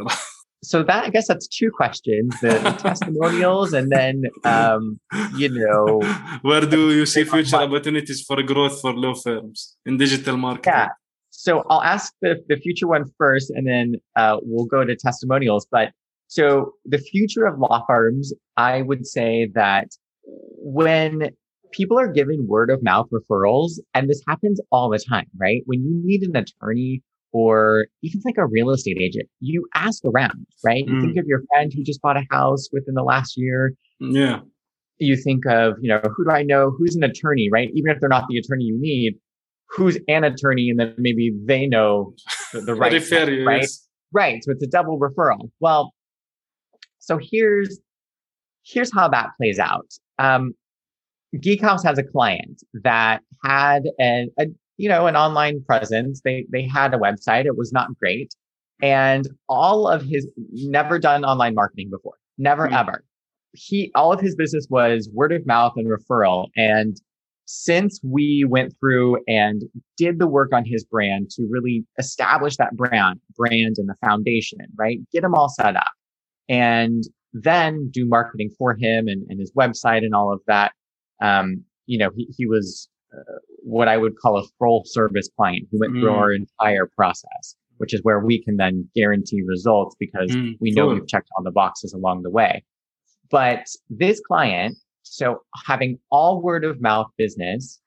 So 0.64 0.82
that 0.84 1.04
i 1.06 1.10
guess 1.10 1.28
that's 1.28 1.48
two 1.48 1.70
questions 1.70 2.34
the, 2.42 2.50
the 2.50 2.72
testimonials 2.90 3.74
and 3.74 3.92
then 3.92 4.24
um, 4.44 5.00
you 5.36 5.50
know 5.50 6.02
where 6.42 6.62
do 6.62 6.92
you 6.92 7.06
see 7.06 7.24
future 7.26 7.58
opportunities 7.58 8.24
for 8.24 8.42
growth 8.42 8.82
for 8.82 8.92
law 8.92 9.14
firms 9.14 9.78
in 9.86 9.98
digital 9.98 10.36
marketing? 10.36 10.74
Yeah. 10.74 10.88
So 11.30 11.64
i'll 11.70 11.84
ask 11.84 12.12
the, 12.24 12.44
the 12.50 12.58
future 12.58 12.88
one 12.88 13.06
first 13.20 13.52
and 13.52 13.68
then 13.68 13.98
uh, 14.16 14.38
we'll 14.42 14.66
go 14.66 14.84
to 14.84 14.96
testimonials. 14.96 15.68
But 15.72 15.92
so 16.28 16.74
the 16.86 16.98
future 16.98 17.46
of 17.46 17.60
law 17.60 17.86
firms 17.86 18.34
i 18.58 18.82
would 18.82 19.06
say 19.06 19.52
that 19.54 19.90
when 20.26 21.30
people 21.72 22.00
are 22.00 22.08
giving 22.12 22.48
word 22.48 22.70
of 22.70 22.82
mouth 22.84 23.08
referrals, 23.12 23.74
and 23.94 24.10
this 24.10 24.22
happens 24.28 24.60
all 24.72 24.90
the 24.90 25.00
time, 25.00 25.28
right? 25.40 25.62
When 25.66 25.82
you 25.84 26.02
need 26.04 26.24
an 26.24 26.36
attorney 26.36 27.02
or 27.34 27.88
even 28.04 28.22
like 28.26 28.38
a 28.38 28.46
real 28.48 28.70
estate 28.72 28.98
agent, 29.00 29.28
you 29.40 29.68
ask 29.76 30.04
around, 30.06 30.46
right? 30.66 30.84
You 30.88 31.00
think 31.02 31.16
Mm. 31.18 31.20
of 31.20 31.26
your 31.28 31.44
friend 31.50 31.72
who 31.76 31.84
just 31.84 32.02
bought 32.02 32.18
a 32.18 32.26
house 32.32 32.68
within 32.72 32.94
the 32.96 33.04
last 33.04 33.36
year. 33.38 33.74
Yeah. 34.00 34.42
You 35.00 35.16
think 35.18 35.46
of, 35.46 35.76
you 35.82 35.90
know, 35.90 36.02
who 36.16 36.24
do 36.24 36.32
I 36.32 36.42
know? 36.44 36.72
Who's 36.72 36.96
an 36.96 37.04
attorney, 37.04 37.50
right? 37.52 37.70
Even 37.76 37.92
if 37.92 38.00
they're 38.00 38.10
not 38.10 38.26
the 38.30 38.38
attorney 38.38 38.64
you 38.64 38.78
need, 38.80 39.16
who's 39.70 39.98
an 40.08 40.24
attorney? 40.24 40.70
And 40.70 40.80
then 40.80 40.96
maybe 40.98 41.32
they 41.46 41.68
know 41.68 42.14
the, 42.54 42.62
the 42.62 42.74
right, 42.76 42.94
you, 42.94 43.46
right? 43.46 43.62
yes. 43.62 43.88
Right. 44.14 44.44
So 44.44 44.52
it's 44.54 44.64
a 44.64 44.68
double 44.68 44.98
referral. 45.00 45.50
Well, 45.60 45.94
so 47.00 47.20
here's 47.22 47.80
here's 48.64 48.92
how 48.94 49.08
that 49.10 49.30
plays 49.38 49.60
out. 49.60 49.86
Um, 50.18 50.54
Geek 51.42 51.62
Haus 51.62 51.84
has 51.84 51.98
a 51.98 52.04
client 52.04 52.64
that 52.84 53.22
had 53.44 53.84
a, 54.00 54.28
a 54.40 54.46
you 54.78 54.90
know 54.90 55.08
an 55.08 55.16
online 55.16 55.64
presence. 55.64 56.22
They 56.24 56.46
they 56.52 56.64
had 56.68 56.94
a 56.94 56.98
website. 56.98 57.46
It 57.46 57.58
was 57.58 57.72
not 57.74 57.90
great, 58.00 58.34
and 58.82 59.28
all 59.50 59.88
of 59.88 60.04
his 60.04 60.28
never 60.54 61.00
done 61.00 61.26
online 61.26 61.54
marketing 61.56 61.90
before, 61.92 62.16
never 62.38 62.68
Hmm. 62.68 62.74
ever. 62.76 63.04
He 63.54 63.92
all 63.96 64.14
of 64.14 64.22
his 64.22 64.36
business 64.36 64.68
was 64.70 65.10
word 65.14 65.32
of 65.34 65.46
mouth 65.46 65.74
and 65.76 65.88
referral. 65.88 66.48
And 66.56 66.96
since 67.46 68.00
we 68.04 68.46
went 68.48 68.74
through 68.80 69.20
and 69.28 69.64
did 69.98 70.20
the 70.20 70.28
work 70.28 70.52
on 70.54 70.66
his 70.66 70.84
brand 70.84 71.30
to 71.32 71.48
really 71.50 71.86
establish 71.98 72.58
that 72.58 72.76
brand, 72.76 73.22
brand 73.38 73.76
and 73.78 73.88
the 73.88 73.96
foundation, 74.06 74.60
right? 74.78 75.00
Get 75.14 75.24
him 75.24 75.34
all 75.34 75.48
set 75.48 75.78
up 75.78 75.88
and 76.50 77.04
then 77.34 77.90
do 77.92 78.06
marketing 78.06 78.50
for 78.58 78.76
him 78.76 79.08
and, 79.08 79.26
and 79.30 79.40
his 79.40 79.54
website 79.54 80.00
and 80.04 80.14
all 80.14 80.32
of 80.32 80.42
that. 80.48 80.74
Um, 81.22 81.64
you 81.86 81.98
know, 81.98 82.10
he, 82.16 82.28
he 82.38 82.46
was 82.46 82.90
uh, 83.14 83.40
what 83.64 83.88
I 83.88 83.98
would 83.98 84.18
call 84.18 84.38
a 84.38 84.44
full 84.60 84.84
service 84.86 85.30
client. 85.36 85.68
He 85.72 85.78
went 85.80 85.94
through 85.94 86.12
Mm. 86.12 86.18
our 86.18 86.32
entire 86.34 86.86
process, 86.96 87.56
which 87.78 87.94
is 87.94 88.02
where 88.04 88.20
we 88.20 88.44
can 88.44 88.58
then 88.58 88.90
guarantee 88.96 89.42
results 89.46 89.96
because 90.00 90.36
Mm, 90.36 90.58
we 90.60 90.72
know 90.72 90.86
cool. 90.86 90.96
we've 90.96 91.08
checked 91.08 91.30
all 91.38 91.44
the 91.44 91.52
boxes 91.52 91.94
along 91.94 92.24
the 92.24 92.30
way. 92.30 92.64
But 93.32 93.66
this 93.90 94.20
client, 94.22 94.78
so 95.04 95.40
having 95.66 96.00
all 96.12 96.42
word 96.42 96.64
of 96.66 96.82
mouth 96.82 97.08
business, 97.18 97.80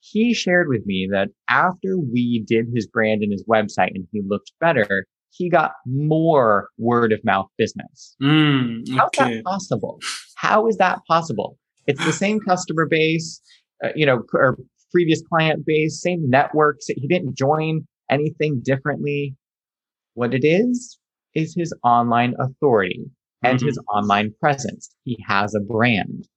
he 0.00 0.34
shared 0.34 0.68
with 0.68 0.84
me 0.86 1.08
that 1.12 1.28
after 1.48 1.96
we 1.98 2.44
did 2.46 2.66
his 2.74 2.86
brand 2.86 3.22
and 3.22 3.30
his 3.32 3.44
website 3.48 3.92
and 3.94 4.06
he 4.12 4.20
looked 4.26 4.52
better, 4.60 5.06
he 5.30 5.48
got 5.48 5.72
more 5.86 6.68
word 6.78 7.12
of 7.12 7.24
mouth 7.24 7.46
business. 7.56 8.16
Mm, 8.22 8.84
How's 8.96 9.10
that 9.18 9.44
possible? 9.44 9.98
How 10.36 10.66
is 10.66 10.76
that 10.78 10.98
possible? 11.06 11.56
It's 11.86 12.04
the 12.04 12.12
same 12.12 12.40
customer 12.40 12.86
base, 12.86 13.40
uh, 13.84 13.88
you 13.94 14.06
know, 14.06 14.22
or 14.32 14.58
previous 14.90 15.22
client 15.22 15.64
base, 15.66 16.00
same 16.00 16.28
networks. 16.28 16.86
He 16.86 17.06
didn't 17.08 17.36
join 17.36 17.86
anything 18.10 18.60
differently. 18.64 19.34
What 20.14 20.34
it 20.34 20.44
is, 20.44 20.98
is 21.34 21.54
his 21.56 21.74
online 21.82 22.34
authority 22.38 23.10
and 23.42 23.60
his 23.60 23.78
online 23.92 24.32
presence. 24.40 24.94
He 25.04 25.18
has 25.26 25.54
a 25.54 25.60
brand. 25.60 26.28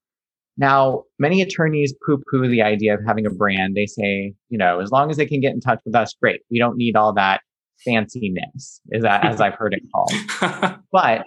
Now, 0.57 1.03
many 1.19 1.41
attorneys 1.41 1.93
poo 2.05 2.21
poo 2.31 2.47
the 2.47 2.61
idea 2.61 2.93
of 2.93 3.01
having 3.05 3.25
a 3.25 3.29
brand. 3.29 3.75
They 3.75 3.85
say, 3.85 4.33
you 4.49 4.57
know, 4.57 4.79
as 4.79 4.91
long 4.91 5.11
as 5.11 5.17
they 5.17 5.25
can 5.25 5.41
get 5.41 5.53
in 5.53 5.59
touch 5.59 5.79
with 5.85 5.95
us, 5.95 6.15
great. 6.19 6.41
We 6.49 6.59
don't 6.59 6.77
need 6.77 6.95
all 6.95 7.13
that 7.13 7.41
fanciness, 7.85 8.79
is 8.89 9.03
that 9.03 9.25
as 9.25 9.41
I've 9.41 9.55
heard 9.55 9.73
it 9.73 9.83
called. 9.93 10.79
But 10.91 11.25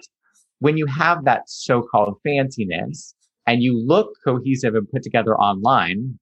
when 0.59 0.77
you 0.77 0.87
have 0.87 1.25
that 1.25 1.43
so-called 1.47 2.15
fanciness 2.25 3.13
and 3.49 3.63
you 3.63 3.83
look 3.83 4.13
cohesive 4.23 4.75
and 4.75 4.87
put 4.91 5.01
together 5.01 5.35
online, 5.35 6.19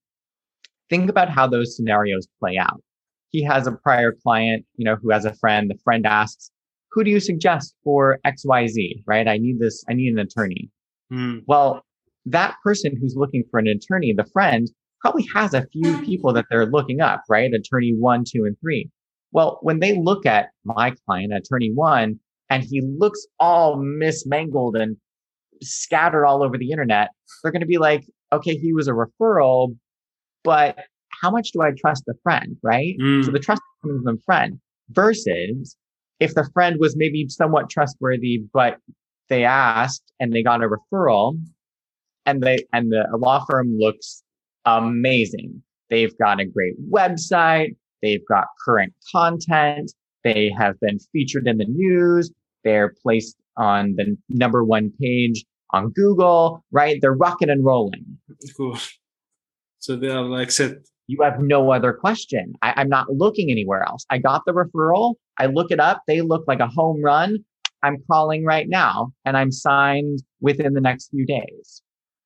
think 0.89 1.09
about 1.09 1.29
how 1.29 1.45
those 1.45 1.75
scenarios 1.75 2.25
play 2.39 2.57
out. 2.57 2.81
He 3.29 3.43
has 3.43 3.67
a 3.67 3.73
prior 3.73 4.13
client, 4.23 4.65
you 4.77 4.85
know, 4.85 4.95
who 4.95 5.11
has 5.11 5.25
a 5.25 5.33
friend. 5.33 5.69
The 5.69 5.77
friend 5.83 6.05
asks, 6.05 6.51
who 6.91 7.03
do 7.03 7.11
you 7.11 7.19
suggest 7.19 7.75
for 7.83 8.19
XYZ, 8.25 9.03
right? 9.05 9.27
I 9.27 9.37
need 9.37 9.59
this, 9.59 9.83
I 9.89 9.93
need 9.93 10.13
an 10.13 10.19
attorney. 10.19 10.69
Mm, 11.11 11.43
Well, 11.47 11.83
that 12.25 12.55
person 12.63 12.95
who's 12.99 13.15
looking 13.17 13.43
for 13.51 13.59
an 13.59 13.67
attorney, 13.67 14.13
the 14.15 14.29
friend 14.31 14.69
probably 15.01 15.25
has 15.35 15.53
a 15.53 15.67
few 15.73 15.97
people 16.03 16.31
that 16.33 16.45
they're 16.49 16.65
looking 16.65 17.01
up, 17.01 17.23
right? 17.29 17.53
Attorney 17.53 17.93
one, 17.97 18.23
two, 18.25 18.45
and 18.45 18.55
three. 18.61 18.89
Well, 19.33 19.59
when 19.61 19.79
they 19.79 19.97
look 19.97 20.25
at 20.25 20.47
my 20.63 20.93
client, 21.05 21.33
attorney 21.33 21.71
one, 21.73 22.19
and 22.49 22.63
he 22.63 22.81
looks 22.81 23.27
all 23.37 23.77
mismangled 23.77 24.77
and 24.81 24.95
scattered 25.61 26.25
all 26.25 26.43
over 26.43 26.57
the 26.57 26.71
internet, 26.71 27.09
they're 27.41 27.51
going 27.51 27.61
to 27.61 27.67
be 27.67 27.77
like, 27.77 28.05
okay, 28.31 28.55
he 28.55 28.73
was 28.73 28.87
a 28.87 28.91
referral, 28.91 29.75
but 30.43 30.77
how 31.21 31.31
much 31.31 31.51
do 31.51 31.61
I 31.61 31.71
trust 31.77 32.03
the 32.05 32.13
friend, 32.23 32.57
right? 32.61 32.95
So 32.99 33.03
mm, 33.05 33.31
the 33.31 33.39
trust 33.39 33.61
coming 33.81 34.01
from 34.03 34.15
the 34.15 34.21
friend 34.23 34.59
versus 34.89 35.75
if 36.19 36.33
the 36.33 36.49
friend 36.53 36.77
was 36.79 36.95
maybe 36.95 37.27
somewhat 37.29 37.69
trustworthy, 37.69 38.43
but 38.53 38.77
they 39.29 39.43
asked 39.43 40.11
and 40.19 40.33
they 40.33 40.43
got 40.43 40.63
a 40.63 40.67
referral 40.67 41.39
and 42.25 42.41
they, 42.41 42.65
and 42.73 42.91
the 42.91 43.05
law 43.17 43.43
firm 43.45 43.77
looks 43.77 44.23
amazing. 44.65 45.61
They've 45.89 46.17
got 46.17 46.39
a 46.39 46.45
great 46.45 46.75
website. 46.91 47.75
They've 48.01 48.25
got 48.27 48.45
current 48.63 48.93
content. 49.11 49.93
They 50.23 50.53
have 50.57 50.79
been 50.79 50.99
featured 51.11 51.47
in 51.47 51.57
the 51.57 51.65
news. 51.65 52.31
They're 52.63 52.93
placed 53.01 53.37
on 53.57 53.95
the 53.97 54.15
number 54.29 54.63
one 54.63 54.91
page 54.99 55.45
on 55.71 55.89
Google, 55.89 56.63
right? 56.71 56.99
They're 57.01 57.13
rocking 57.13 57.49
and 57.49 57.65
rolling. 57.65 58.17
cool. 58.55 58.77
So 59.79 59.95
they 59.95 60.09
are 60.09 60.23
like 60.23 60.51
set. 60.51 60.77
you 61.07 61.19
have 61.23 61.39
no 61.39 61.71
other 61.71 61.93
question. 61.93 62.53
I, 62.61 62.73
I'm 62.77 62.89
not 62.89 63.07
looking 63.09 63.51
anywhere 63.51 63.83
else. 63.83 64.05
I 64.09 64.17
got 64.17 64.43
the 64.45 64.53
referral. 64.53 65.15
I 65.39 65.45
look 65.45 65.71
it 65.71 65.79
up. 65.79 66.01
They 66.07 66.21
look 66.21 66.43
like 66.47 66.59
a 66.59 66.67
home 66.67 67.01
run. 67.03 67.37
I'm 67.83 67.97
calling 68.09 68.43
right 68.43 68.67
now 68.67 69.11
and 69.23 69.37
I'm 69.37 69.51
signed 69.51 70.23
within 70.41 70.73
the 70.73 70.81
next 70.81 71.09
few 71.09 71.25
days. 71.25 71.81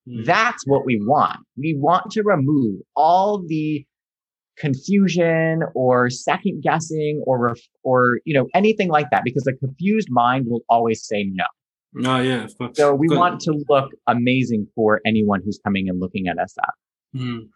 Mm. 0.07 0.25
That's 0.25 0.65
what 0.65 0.85
we 0.85 0.99
want. 1.03 1.39
We 1.57 1.75
want 1.77 2.11
to 2.11 2.23
remove 2.23 2.81
all 2.95 3.43
the 3.45 3.85
confusion 4.57 5.63
or 5.75 6.09
second 6.09 6.61
guessing 6.61 7.23
or, 7.25 7.55
or, 7.83 8.19
you 8.25 8.33
know, 8.33 8.47
anything 8.53 8.89
like 8.89 9.07
that 9.11 9.23
because 9.23 9.45
a 9.47 9.53
confused 9.53 10.09
mind 10.09 10.45
will 10.47 10.61
always 10.69 11.05
say 11.05 11.23
no. 11.31 11.45
Oh 12.05 12.19
yeah, 12.21 12.47
course. 12.57 12.77
So 12.77 12.95
we 12.95 13.07
Good. 13.07 13.17
want 13.17 13.41
to 13.41 13.63
look 13.67 13.91
amazing 14.07 14.67
for 14.75 15.01
anyone 15.05 15.41
who's 15.43 15.59
coming 15.63 15.89
and 15.89 15.99
looking 15.99 16.27
at 16.27 16.39
us 16.39 16.55
up. 16.63 16.73
Mm. 17.15 17.49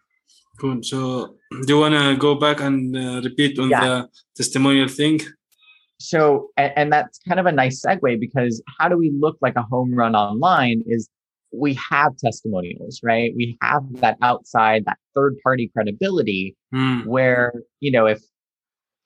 Cool. 0.60 0.82
So 0.82 1.36
do 1.50 1.74
you 1.74 1.78
wanna 1.80 2.16
go 2.16 2.34
back 2.34 2.60
and 2.60 2.94
uh, 2.96 3.20
repeat 3.24 3.58
on 3.58 3.70
Yeah. 3.70 3.80
the 3.80 4.08
testimonial 4.36 4.88
thing? 4.88 5.20
so 5.98 6.48
and, 6.58 6.72
and 6.76 6.92
that's 6.92 7.18
kind 7.26 7.40
of 7.40 7.46
a 7.46 7.52
nice 7.52 7.82
segue 7.84 8.20
because 8.20 8.62
how 8.78 8.86
do 8.88 8.98
we 8.98 9.10
look 9.18 9.36
like 9.40 9.56
a 9.56 9.62
home 9.62 9.94
run 9.94 10.14
online 10.14 10.82
is 10.86 11.08
we 11.58 11.78
have 11.90 12.16
testimonials 12.18 13.00
right? 13.02 13.32
We 13.36 13.56
have 13.62 13.82
that 14.00 14.16
outside 14.22 14.84
that 14.86 14.98
third 15.14 15.34
party 15.42 15.70
credibility 15.72 16.56
Mm. 16.74 17.06
where 17.06 17.52
you 17.80 17.90
know 17.92 18.06
if 18.06 18.20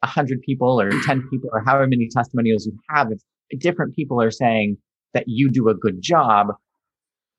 a 0.03 0.07
hundred 0.07 0.41
people 0.41 0.81
or 0.81 0.91
10 1.05 1.29
people 1.31 1.51
or 1.53 1.63
however 1.65 1.87
many 1.87 2.09
testimonials 2.11 2.65
you 2.67 2.73
have 2.89 3.09
if 3.13 3.21
different 3.61 3.95
people 3.95 4.21
are 4.21 4.31
saying 4.31 4.79
that 5.13 5.25
you 5.27 5.51
do 5.51 5.69
a 5.69 5.75
good 5.75 6.01
job 6.01 6.47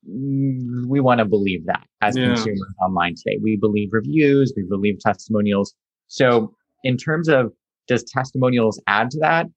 mm, 0.07 0.85
we 0.87 0.99
want 0.99 1.19
to 1.19 1.25
believe 1.25 1.65
that 1.65 1.83
as 2.01 2.15
Yeah. 2.17 2.25
consumers 2.25 2.73
online 2.81 3.15
today. 3.15 3.39
We 3.41 3.57
believe 3.57 3.89
reviews 3.91 4.53
we 4.55 4.63
believe 4.63 4.99
testimonials. 4.99 5.73
So 6.07 6.53
in 6.83 6.97
terms 6.97 7.27
of 7.29 7.51
does 7.87 8.03
testimonials 8.03 8.79
add 8.87 9.09
to 9.11 9.19
that? 9.21 9.47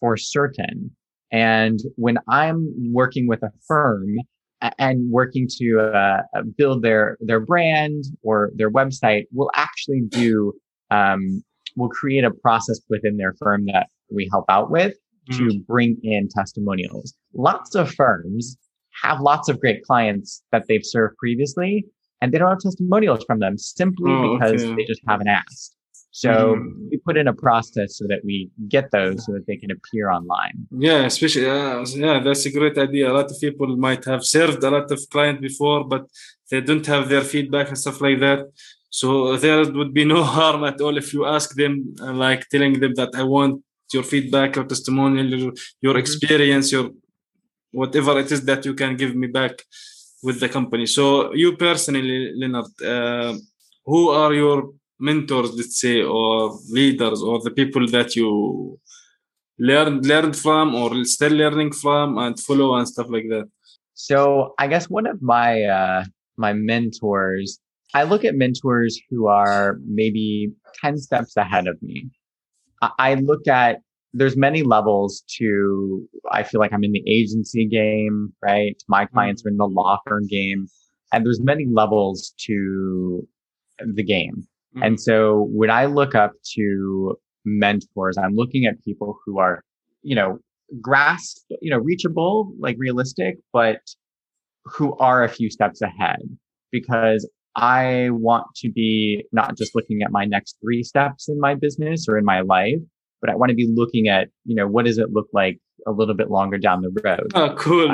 For 0.00 0.16
certain. 0.16 0.90
And 1.32 1.78
when 1.96 2.18
i'm 2.28 2.68
working 2.92 3.26
with 3.28 3.42
a 3.42 3.50
firm 3.66 4.16
and 4.78 5.10
working 5.10 5.48
to 5.58 5.80
uh, 5.80 6.22
build 6.56 6.82
their 6.82 7.16
their 7.20 7.40
brand 7.40 8.04
or 8.22 8.50
their 8.54 8.70
website 8.70 9.24
we'll 9.32 9.50
actually 9.54 10.02
do 10.08 10.52
um, 10.90 11.42
we'll 11.76 11.88
create 11.88 12.24
a 12.24 12.30
process 12.30 12.80
within 12.88 13.16
their 13.16 13.34
firm 13.38 13.66
that 13.66 13.86
we 14.12 14.28
help 14.30 14.44
out 14.48 14.70
with 14.70 14.94
to 15.32 15.60
bring 15.68 15.96
in 16.02 16.28
testimonials. 16.28 17.14
Lots 17.34 17.76
of 17.76 17.92
firms 17.94 18.56
have 19.02 19.20
lots 19.20 19.48
of 19.48 19.60
great 19.60 19.84
clients 19.84 20.42
that 20.50 20.64
they've 20.66 20.84
served 20.84 21.16
previously 21.18 21.84
and 22.20 22.32
they 22.32 22.38
don't 22.38 22.48
have 22.50 22.58
testimonials 22.58 23.24
from 23.24 23.38
them 23.38 23.56
simply 23.56 24.10
Oh, 24.10 24.36
because 24.36 24.64
okay. 24.64 24.74
they 24.74 24.84
just 24.84 25.00
haven't 25.06 25.28
asked 25.28 25.76
so 26.12 26.30
Mm. 26.30 26.90
we 26.90 26.96
put 27.06 27.16
in 27.16 27.28
a 27.28 27.36
process 27.46 27.88
so 27.98 28.04
that 28.10 28.20
we 28.28 28.36
get 28.74 28.86
those 28.96 29.16
so 29.24 29.30
that 29.34 29.44
they 29.48 29.56
can 29.62 29.70
appear 29.76 30.04
online 30.18 30.56
Yeah, 30.88 31.02
especially 31.12 31.46
uh, 31.48 31.84
yeah, 32.06 32.16
that's 32.26 32.44
a 32.46 32.52
great 32.58 32.76
idea. 32.86 33.04
A 33.12 33.16
lot 33.20 33.28
of 33.32 33.36
people 33.46 33.68
might 33.88 34.04
have 34.12 34.22
served 34.36 34.60
a 34.64 34.70
lot 34.76 34.88
of 34.94 35.00
clients 35.14 35.40
before, 35.48 35.80
but 35.92 36.02
they 36.50 36.60
don't 36.68 36.86
have 36.94 37.04
their 37.12 37.24
feedback 37.32 37.66
and 37.68 37.78
stuff 37.84 37.98
like 38.06 38.18
that. 38.26 38.40
So 39.00 39.06
there 39.44 39.60
would 39.78 39.92
be 40.00 40.04
no 40.04 40.20
harm 40.36 40.60
at 40.70 40.80
all 40.84 40.96
if 41.02 41.08
you 41.14 41.22
ask 41.36 41.48
them, 41.62 41.74
uh, 42.06 42.12
like 42.26 42.42
telling 42.54 42.74
them 42.82 42.92
that 43.00 43.12
I 43.14 43.24
want 43.36 43.54
your 43.96 44.02
feedback, 44.12 44.50
your 44.56 44.66
testimonial, 44.72 45.26
your, 45.42 45.52
your 45.84 45.94
Mhm. 45.96 46.02
experience, 46.04 46.66
your 46.76 46.86
whatever 47.80 48.12
it 48.22 48.30
is 48.32 48.40
that 48.50 48.64
you 48.66 48.74
can 48.74 48.92
give 49.02 49.14
me 49.22 49.28
back. 49.40 49.56
with 50.28 50.38
the 50.44 50.50
company. 50.58 50.84
So 50.84 51.04
you 51.42 51.48
personally, 51.56 52.18
Leonard, 52.40 52.72
uh, 52.94 53.32
who 53.90 54.00
are 54.22 54.32
your 54.42 54.58
mentors, 55.00 55.52
let's 55.54 55.80
say, 55.80 56.02
or 56.02 56.58
leaders, 56.68 57.22
or 57.22 57.40
the 57.42 57.50
people 57.50 57.86
that 57.88 58.16
you 58.16 58.78
learned 59.58 60.06
learned 60.06 60.36
from, 60.36 60.74
or 60.74 61.04
still 61.04 61.32
learning 61.32 61.72
from, 61.72 62.18
and 62.18 62.38
follow 62.38 62.76
and 62.76 62.88
stuff 62.88 63.08
like 63.10 63.28
that? 63.28 63.48
So 63.94 64.54
I 64.58 64.66
guess 64.66 64.88
one 64.88 65.06
of 65.06 65.20
my 65.22 65.64
uh, 65.64 66.04
my 66.36 66.52
mentors, 66.52 67.58
I 67.94 68.04
look 68.04 68.24
at 68.24 68.34
mentors 68.34 69.00
who 69.08 69.26
are 69.26 69.78
maybe 69.86 70.52
ten 70.80 70.98
steps 70.98 71.36
ahead 71.36 71.66
of 71.66 71.80
me. 71.82 72.08
I, 72.82 72.90
I 72.98 73.14
look 73.14 73.46
at 73.48 73.80
there's 74.12 74.36
many 74.36 74.62
levels 74.62 75.22
to 75.38 76.08
i 76.32 76.42
feel 76.42 76.60
like 76.60 76.72
i'm 76.72 76.84
in 76.84 76.92
the 76.92 77.04
agency 77.06 77.66
game 77.66 78.32
right 78.42 78.82
my 78.88 79.04
mm-hmm. 79.04 79.14
clients 79.14 79.44
are 79.44 79.48
in 79.48 79.56
the 79.56 79.66
law 79.66 79.98
firm 80.06 80.26
game 80.26 80.66
and 81.12 81.24
there's 81.24 81.40
many 81.40 81.66
levels 81.66 82.34
to 82.38 83.26
the 83.94 84.02
game 84.02 84.46
mm-hmm. 84.74 84.82
and 84.82 85.00
so 85.00 85.48
when 85.52 85.70
i 85.70 85.86
look 85.86 86.14
up 86.14 86.32
to 86.54 87.16
mentors 87.44 88.16
i'm 88.18 88.34
looking 88.34 88.66
at 88.66 88.82
people 88.84 89.18
who 89.24 89.38
are 89.38 89.62
you 90.02 90.14
know 90.14 90.38
grasp 90.80 91.38
you 91.60 91.70
know 91.70 91.78
reachable 91.78 92.52
like 92.58 92.76
realistic 92.78 93.36
but 93.52 93.80
who 94.64 94.96
are 94.98 95.24
a 95.24 95.28
few 95.28 95.50
steps 95.50 95.80
ahead 95.82 96.20
because 96.70 97.28
i 97.56 98.08
want 98.10 98.44
to 98.54 98.70
be 98.70 99.24
not 99.32 99.56
just 99.56 99.74
looking 99.74 100.02
at 100.02 100.12
my 100.12 100.24
next 100.24 100.56
three 100.62 100.82
steps 100.82 101.28
in 101.28 101.40
my 101.40 101.54
business 101.54 102.06
or 102.08 102.16
in 102.16 102.24
my 102.24 102.40
life 102.40 102.78
but 103.20 103.30
I 103.30 103.36
want 103.36 103.50
to 103.50 103.54
be 103.54 103.68
looking 103.72 104.08
at, 104.08 104.28
you 104.44 104.54
know, 104.54 104.66
what 104.66 104.84
does 104.84 104.98
it 104.98 105.12
look 105.12 105.28
like 105.32 105.58
a 105.86 105.92
little 105.92 106.14
bit 106.14 106.30
longer 106.30 106.58
down 106.58 106.82
the 106.82 106.90
road? 107.04 107.30
Oh, 107.34 107.54
cool. 107.56 107.88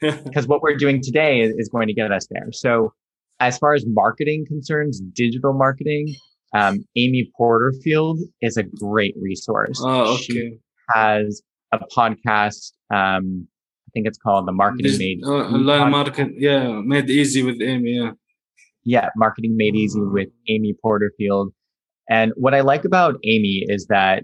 Because 0.00 0.44
um, 0.44 0.44
what 0.46 0.62
we're 0.62 0.76
doing 0.76 1.02
today 1.02 1.40
is, 1.40 1.54
is, 1.56 1.68
going 1.68 1.88
to 1.88 1.94
get 1.94 2.12
us 2.12 2.26
there. 2.30 2.48
So, 2.52 2.92
as 3.40 3.58
far 3.58 3.74
as 3.74 3.84
marketing 3.86 4.46
concerns, 4.46 5.00
digital 5.00 5.52
marketing, 5.52 6.14
um, 6.54 6.84
Amy 6.96 7.30
Porterfield 7.36 8.18
is 8.40 8.56
a 8.56 8.62
great 8.62 9.14
resource. 9.20 9.80
Oh, 9.82 10.14
okay. 10.14 10.22
She 10.22 10.58
has 10.90 11.42
a 11.72 11.78
podcast. 11.96 12.72
Um, 12.90 13.46
I 13.88 13.90
think 13.92 14.06
it's 14.06 14.18
called 14.18 14.46
the 14.46 14.52
Marketing 14.52 14.92
this, 14.92 14.98
Made. 14.98 15.20
Uh, 15.24 15.48
online 15.48 15.90
market, 15.90 16.28
yeah, 16.36 16.80
made 16.84 17.10
easy 17.10 17.42
with 17.42 17.60
Amy. 17.60 17.98
Yeah. 17.98 18.12
Yeah, 18.84 19.08
marketing 19.16 19.56
made 19.56 19.74
easy 19.74 20.00
with 20.00 20.28
Amy 20.48 20.74
Porterfield. 20.80 21.52
And 22.08 22.32
what 22.36 22.54
I 22.54 22.60
like 22.60 22.84
about 22.84 23.16
Amy 23.24 23.64
is 23.66 23.86
that 23.88 24.22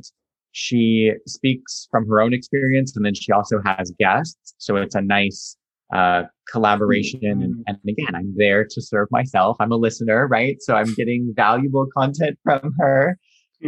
she 0.52 1.10
speaks 1.26 1.88
from 1.90 2.06
her 2.06 2.20
own 2.20 2.32
experience 2.32 2.94
and 2.94 3.04
then 3.04 3.14
she 3.14 3.32
also 3.32 3.60
has 3.64 3.92
guests. 3.98 4.54
So 4.58 4.76
it's 4.76 4.94
a 4.94 5.00
nice 5.00 5.56
uh, 5.92 6.22
collaboration. 6.50 7.20
And, 7.22 7.42
mm-hmm. 7.42 7.60
and 7.66 7.78
again, 7.88 8.14
I'm 8.14 8.34
there 8.36 8.64
to 8.64 8.82
serve 8.82 9.08
myself. 9.10 9.56
I'm 9.60 9.72
a 9.72 9.76
listener, 9.76 10.26
right? 10.26 10.56
So 10.60 10.74
I'm 10.74 10.92
getting 10.94 11.32
valuable 11.36 11.86
content 11.96 12.38
from 12.42 12.74
her. 12.78 13.18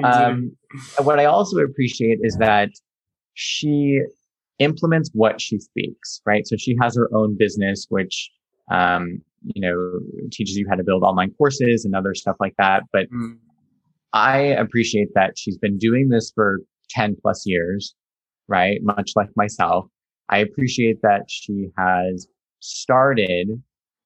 Um, 0.03 0.57
what 1.03 1.21
I 1.21 1.27
also 1.27 1.59
appreciate 1.59 2.19
is 2.23 2.37
that 2.39 2.71
she 3.35 4.01
implements 4.59 5.11
what 5.13 5.41
she 5.41 5.59
speaks, 5.59 6.21
right? 6.27 6.47
So 6.47 6.57
she 6.57 6.77
has 6.81 6.97
her 6.97 7.09
own 7.15 7.37
business, 7.39 7.87
which, 7.91 8.31
um, 8.73 9.21
you 9.55 9.61
know, 9.61 10.01
teaches 10.33 10.57
you 10.57 10.67
how 10.69 10.77
to 10.77 10.85
build 10.85 11.03
online 11.03 11.33
courses 11.39 11.85
and 11.85 11.95
other 11.95 12.15
stuff 12.15 12.37
like 12.41 12.55
that. 12.59 12.83
But 12.93 13.11
mm. 13.11 13.37
I 14.13 14.39
appreciate 14.39 15.09
that 15.15 15.35
she's 15.37 15.59
been 15.59 15.79
doing 15.79 16.09
this 16.09 16.33
for 16.35 16.61
10 16.91 17.17
plus 17.21 17.45
years, 17.47 17.95
right? 18.49 18.79
Much 18.83 19.13
like 19.17 19.29
myself. 19.37 19.87
I 20.29 20.39
appreciate 20.39 21.03
that 21.03 21.25
she 21.29 21.69
has 21.77 22.27
started. 22.61 23.63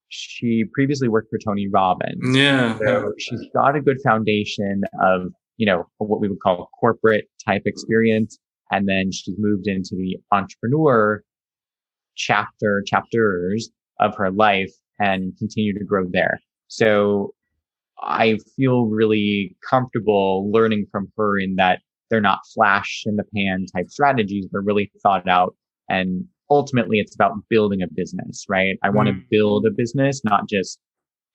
She 0.09 0.65
previously 0.73 1.09
worked 1.09 1.31
for 1.31 1.39
Tony 1.39 1.69
Robbins. 1.69 2.37
Yeah. 2.37 2.79
So 2.79 3.13
she's 3.19 3.45
got 3.55 3.77
a 3.77 3.81
good 3.81 3.99
foundation 4.03 4.83
of, 5.03 5.29
you 5.57 5.67
know, 5.67 5.87
what 5.99 6.21
we 6.21 6.29
would 6.29 6.41
call 6.41 6.71
corporate 6.79 7.29
type 7.45 7.63
experience. 7.67 8.39
And 8.71 8.89
then 8.89 9.13
she's 9.13 9.37
moved 9.39 9.67
into 9.67 9.97
the 9.97 10.17
entrepreneur 10.33 11.23
chapter, 12.17 12.83
chapters 12.87 13.71
of 14.01 14.15
her 14.17 14.31
life 14.31 14.73
and 14.99 15.37
continue 15.39 15.73
to 15.79 15.85
grow 15.85 16.05
there. 16.11 16.41
So 16.67 17.33
I 18.03 18.39
feel 18.57 18.87
really 18.87 19.57
comfortable 19.69 20.51
learning 20.51 20.87
from 20.91 21.11
her 21.17 21.39
in 21.39 21.57
that 21.57 21.81
they're 22.11 22.21
not 22.21 22.41
flash 22.55 23.03
in 23.07 23.17
the 23.17 23.25
pan 23.35 23.67
type 23.75 23.89
strategies. 23.89 24.47
They're 24.51 24.61
really 24.61 24.91
thought 25.03 25.29
out. 25.29 25.55
And 25.89 26.25
ultimately 26.51 26.99
it's 26.99 27.15
about 27.15 27.35
building 27.49 27.83
a 27.83 27.89
business, 27.89 28.45
right? 28.49 28.79
I 28.83 28.89
mm. 28.89 28.95
want 28.95 29.09
to 29.09 29.15
build 29.31 29.67
a 29.67 29.71
business, 29.71 30.23
not 30.25 30.49
just 30.49 30.79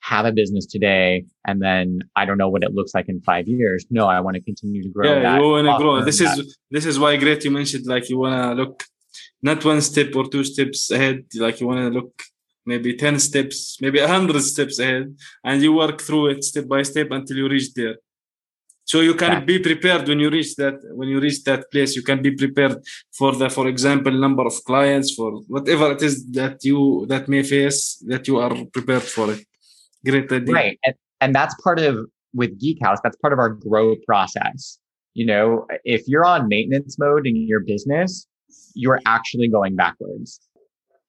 have 0.02 0.26
a 0.26 0.34
business 0.34 0.66
today 0.66 1.24
and 1.48 1.62
then 1.62 2.00
I 2.18 2.26
don't 2.26 2.38
know 2.38 2.50
what 2.50 2.64
it 2.64 2.74
looks 2.74 2.94
like 2.94 3.08
in 3.08 3.22
five 3.22 3.48
years. 3.48 3.86
No, 3.90 4.06
I 4.08 4.20
want 4.20 4.36
to 4.36 4.42
continue 4.42 4.84
to 4.84 4.90
grow. 4.90 5.22
Yeah, 5.22 5.38
you 5.38 5.44
want 5.44 5.68
to 5.68 5.78
grow. 5.78 6.04
This 6.04 6.20
that. 6.20 6.40
is 6.40 6.58
this 6.70 6.86
is 6.86 7.00
why 7.00 7.16
great 7.16 7.44
you 7.46 7.52
mentioned 7.52 7.86
like 7.86 8.10
you 8.10 8.18
want 8.18 8.36
to 8.36 8.62
look 8.62 8.84
not 9.42 9.64
one 9.64 9.82
step 9.82 10.14
or 10.16 10.28
two 10.28 10.44
steps 10.44 10.92
ahead. 10.92 11.24
Like 11.36 11.62
you 11.62 11.68
want 11.68 11.80
to 11.80 11.90
look 11.90 12.22
maybe 12.66 12.96
10 12.96 13.20
steps, 13.20 13.78
maybe 13.82 14.00
100 14.00 14.42
steps 14.42 14.80
ahead, 14.80 15.16
and 15.44 15.62
you 15.62 15.74
work 15.74 16.02
through 16.02 16.32
it 16.32 16.44
step 16.44 16.68
by 16.68 16.82
step 16.82 17.08
until 17.12 17.38
you 17.38 17.50
reach 17.50 17.74
there. 17.74 17.96
So 18.86 19.00
you 19.00 19.16
can 19.16 19.46
be 19.46 19.60
prepared 19.60 20.08
when 20.08 20.20
you 20.20 20.30
reach 20.30 20.56
that 20.56 20.76
when 20.92 21.08
you 21.08 21.20
reach 21.20 21.44
that 21.46 21.72
place. 21.72 21.96
You 21.96 22.04
can 22.04 22.22
be 22.22 22.32
prepared 22.32 22.78
for 23.18 23.32
the, 23.34 23.50
for 23.50 23.68
example, 23.68 24.12
number 24.12 24.46
of 24.46 24.54
clients, 24.66 25.14
for 25.14 25.32
whatever 25.48 25.94
it 25.94 26.02
is 26.02 26.26
that 26.32 26.64
you 26.64 27.06
that 27.08 27.30
may 27.30 27.44
face, 27.44 28.04
that 28.08 28.28
you 28.28 28.40
are 28.40 28.54
prepared 28.74 29.04
for 29.04 29.32
it. 29.32 29.46
Great 30.06 30.32
idea. 30.32 30.54
Right, 30.54 30.80
and, 30.86 30.96
and 31.22 31.34
that's 31.34 31.56
part 31.62 31.80
of 31.80 31.98
with 32.34 32.60
Geek 32.60 32.80
Haus. 32.84 33.00
That's 33.04 33.16
part 33.18 33.32
of 33.32 33.40
our 33.40 33.50
grow 33.50 33.96
process. 34.06 34.78
You 35.14 35.28
know, 35.28 35.66
if 35.86 36.08
you're 36.08 36.26
on 36.26 36.48
maintenance 36.48 36.98
mode 37.00 37.26
in 37.26 37.36
your 37.48 37.62
business, 37.62 38.28
you're 38.74 39.00
actually 39.06 39.48
going 39.48 39.76
backwards 39.76 40.42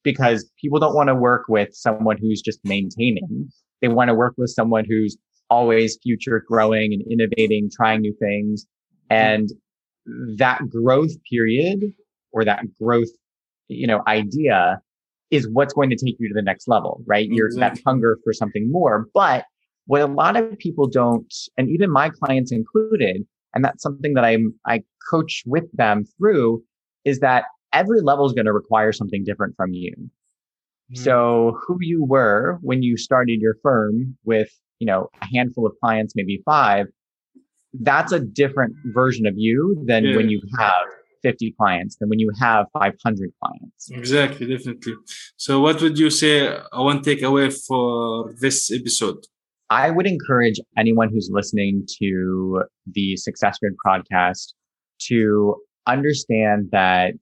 because 0.04 0.48
people 0.60 0.78
don't 0.78 0.94
want 0.94 1.08
to 1.08 1.14
work 1.14 1.46
with 1.48 1.74
someone 1.74 2.18
who's 2.18 2.40
just 2.40 2.60
maintaining. 2.64 3.50
They 3.80 3.88
want 3.88 4.08
to 4.08 4.14
work 4.14 4.34
with 4.36 4.50
someone 4.50 4.84
who's 4.86 5.16
always 5.54 5.98
future 6.02 6.38
growing 6.48 6.92
and 6.94 7.02
innovating, 7.10 7.70
trying 7.78 8.00
new 8.00 8.14
things. 8.18 8.66
And 9.10 9.48
that 10.36 10.60
growth 10.68 11.12
period 11.30 11.80
or 12.32 12.44
that 12.44 12.62
growth, 12.80 13.12
you 13.68 13.86
know, 13.86 14.02
idea 14.06 14.80
is 15.30 15.48
what's 15.52 15.72
going 15.72 15.90
to 15.90 15.96
take 15.96 16.16
you 16.18 16.28
to 16.28 16.34
the 16.34 16.42
next 16.50 16.68
level, 16.68 17.02
right? 17.06 17.28
You're 17.28 17.50
that 17.56 17.78
hunger 17.86 18.18
for 18.22 18.32
something 18.32 18.70
more. 18.70 19.08
But 19.14 19.44
what 19.86 20.00
a 20.00 20.06
lot 20.06 20.36
of 20.36 20.58
people 20.58 20.86
don't, 20.88 21.32
and 21.56 21.68
even 21.68 21.90
my 21.90 22.10
clients 22.10 22.52
included, 22.52 23.18
and 23.54 23.64
that's 23.64 23.82
something 23.82 24.14
that 24.14 24.24
I'm, 24.24 24.54
I 24.66 24.82
coach 25.10 25.42
with 25.46 25.64
them 25.72 26.04
through 26.16 26.62
is 27.04 27.20
that 27.20 27.44
every 27.72 28.00
level 28.00 28.26
is 28.26 28.32
going 28.32 28.46
to 28.46 28.52
require 28.52 28.92
something 28.92 29.24
different 29.24 29.54
from 29.56 29.72
you. 29.72 29.92
Mm-hmm. 29.94 31.02
So 31.02 31.58
who 31.66 31.78
you 31.80 32.04
were 32.04 32.58
when 32.62 32.82
you 32.82 32.96
started 32.96 33.40
your 33.40 33.56
firm 33.62 34.16
with, 34.24 34.50
you 34.78 34.86
know, 34.86 35.08
a 35.22 35.26
handful 35.32 35.66
of 35.66 35.72
clients, 35.80 36.14
maybe 36.16 36.42
five, 36.44 36.86
that's 37.80 38.12
a 38.12 38.20
different 38.20 38.74
version 38.86 39.26
of 39.26 39.34
you 39.36 39.82
than 39.86 40.04
yeah. 40.04 40.16
when 40.16 40.28
you 40.28 40.40
have 40.58 40.84
50 41.22 41.54
clients 41.58 41.96
than 41.96 42.08
when 42.08 42.18
you 42.18 42.30
have 42.38 42.66
500 42.72 43.30
clients. 43.42 43.90
Exactly, 43.90 44.46
definitely. 44.46 44.94
So 45.36 45.60
what 45.60 45.80
would 45.80 45.98
you 45.98 46.10
say 46.10 46.48
I 46.48 46.80
want 46.80 47.02
to 47.02 47.14
take 47.14 47.22
away 47.22 47.50
for 47.50 48.32
this 48.40 48.70
episode? 48.70 49.24
I 49.70 49.90
would 49.90 50.06
encourage 50.06 50.60
anyone 50.78 51.08
who's 51.08 51.30
listening 51.32 51.86
to 51.98 52.62
the 52.92 53.16
Success 53.16 53.58
Grid 53.58 53.74
podcast 53.84 54.52
to 55.08 55.56
understand 55.86 56.68
that 56.72 57.14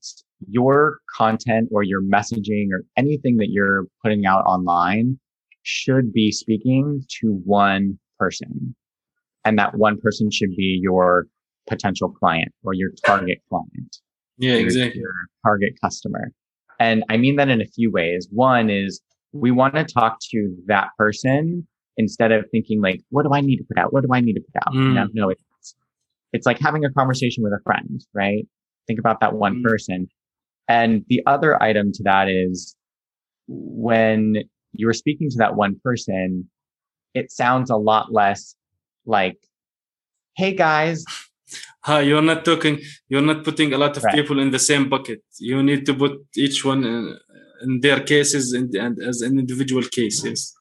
your 0.49 0.99
content 1.17 1.69
or 1.73 1.85
your 1.85 2.03
messaging 2.03 2.69
or 2.73 2.85
anything 2.97 3.37
that 3.37 3.51
you're 3.51 3.87
putting 4.03 4.27
out 4.27 4.43
online 4.45 5.19
should 5.63 6.13
be 6.13 6.31
speaking 6.33 7.03
to 7.21 7.41
one 7.45 7.99
person. 8.19 8.75
And 9.45 9.59
that 9.59 9.77
one 9.77 10.01
person 10.01 10.31
should 10.31 10.55
be 10.57 10.79
your 10.83 11.27
potential 11.69 12.11
client 12.11 12.53
or 12.63 12.75
your 12.75 12.91
target 13.05 13.39
client. 13.49 13.97
Yeah, 14.39 14.55
exactly. 14.55 15.01
Your 15.01 15.13
target 15.45 15.73
customer. 15.83 16.33
And 16.79 17.05
I 17.09 17.17
mean 17.17 17.37
that 17.37 17.49
in 17.49 17.61
a 17.61 17.67
few 17.67 17.91
ways. 17.91 18.29
One 18.31 18.71
is 18.71 19.01
we 19.33 19.51
want 19.51 19.75
to 19.75 19.85
talk 19.85 20.19
to 20.31 20.57
that 20.67 20.89
person 20.99 21.67
instead 21.97 22.33
of 22.33 22.45
thinking 22.51 22.81
like, 22.81 23.01
what 23.11 23.25
do 23.25 23.31
I 23.33 23.41
need 23.41 23.57
to 23.57 23.65
put 23.65 23.79
out? 23.79 23.93
What 23.93 24.03
do 24.03 24.09
I 24.13 24.21
need 24.21 24.35
to 24.35 24.41
put 24.41 24.63
out? 24.67 24.75
Mm. 24.75 24.95
No, 24.95 25.07
no, 25.13 25.29
it's, 25.31 25.75
it's 26.33 26.47
like 26.47 26.59
having 26.59 26.85
a 26.85 26.93
conversation 26.93 27.43
with 27.43 27.53
a 27.53 27.61
friend, 27.65 28.01
right? 28.15 28.47
Think 28.87 28.99
about 28.99 29.21
that 29.21 29.35
one 29.35 29.57
mm. 29.57 29.65
person. 29.65 30.09
And 30.69 31.05
the 31.09 31.21
other 31.27 31.63
item 31.63 31.93
to 31.93 32.03
that 32.05 32.29
is 32.29 32.77
when 33.47 34.37
you 34.73 34.87
were 34.87 34.93
speaking 34.93 35.31
to 35.31 35.37
that 35.39 35.55
one 35.55 35.81
person, 35.83 36.49
it 37.15 37.31
sounds 37.31 37.71
a 37.71 37.77
lot 37.77 38.13
less 38.13 38.55
like, 39.07 39.39
Hey 40.37 40.55
guys. 40.55 41.05
Hi, 41.85 42.01
you're 42.01 42.23
not 42.23 42.45
talking, 42.45 42.81
you're 43.09 43.21
not 43.21 43.45
putting 43.45 43.73
a 43.75 43.79
lot 43.79 43.97
of 43.97 44.05
right. 44.05 44.15
people 44.15 44.39
in 44.39 44.53
the 44.53 44.59
same 44.59 44.89
bucket. 44.89 45.21
You 45.39 45.63
need 45.63 45.85
to 45.87 45.95
put 45.95 46.13
each 46.37 46.65
one 46.65 46.85
in, 46.85 47.19
in 47.63 47.81
their 47.81 48.01
cases 48.01 48.53
and, 48.53 48.75
and 48.75 49.03
as 49.03 49.21
an 49.21 49.39
individual 49.39 49.83
cases. 49.83 50.55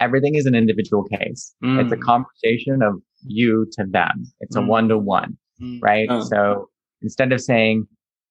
Everything 0.00 0.34
is 0.34 0.46
an 0.46 0.54
individual 0.54 1.04
case. 1.04 1.54
Mm. 1.62 1.82
It's 1.82 1.92
a 1.92 1.96
mm. 1.96 2.02
conversation 2.02 2.82
of 2.82 3.00
you 3.24 3.66
to 3.72 3.84
them. 3.88 4.24
It's 4.40 4.56
a 4.56 4.62
one 4.62 4.88
to 4.88 4.98
one, 4.98 5.36
right? 5.80 6.08
Oh. 6.10 6.24
So 6.24 6.68
instead 7.02 7.32
of 7.32 7.40
saying, 7.40 7.86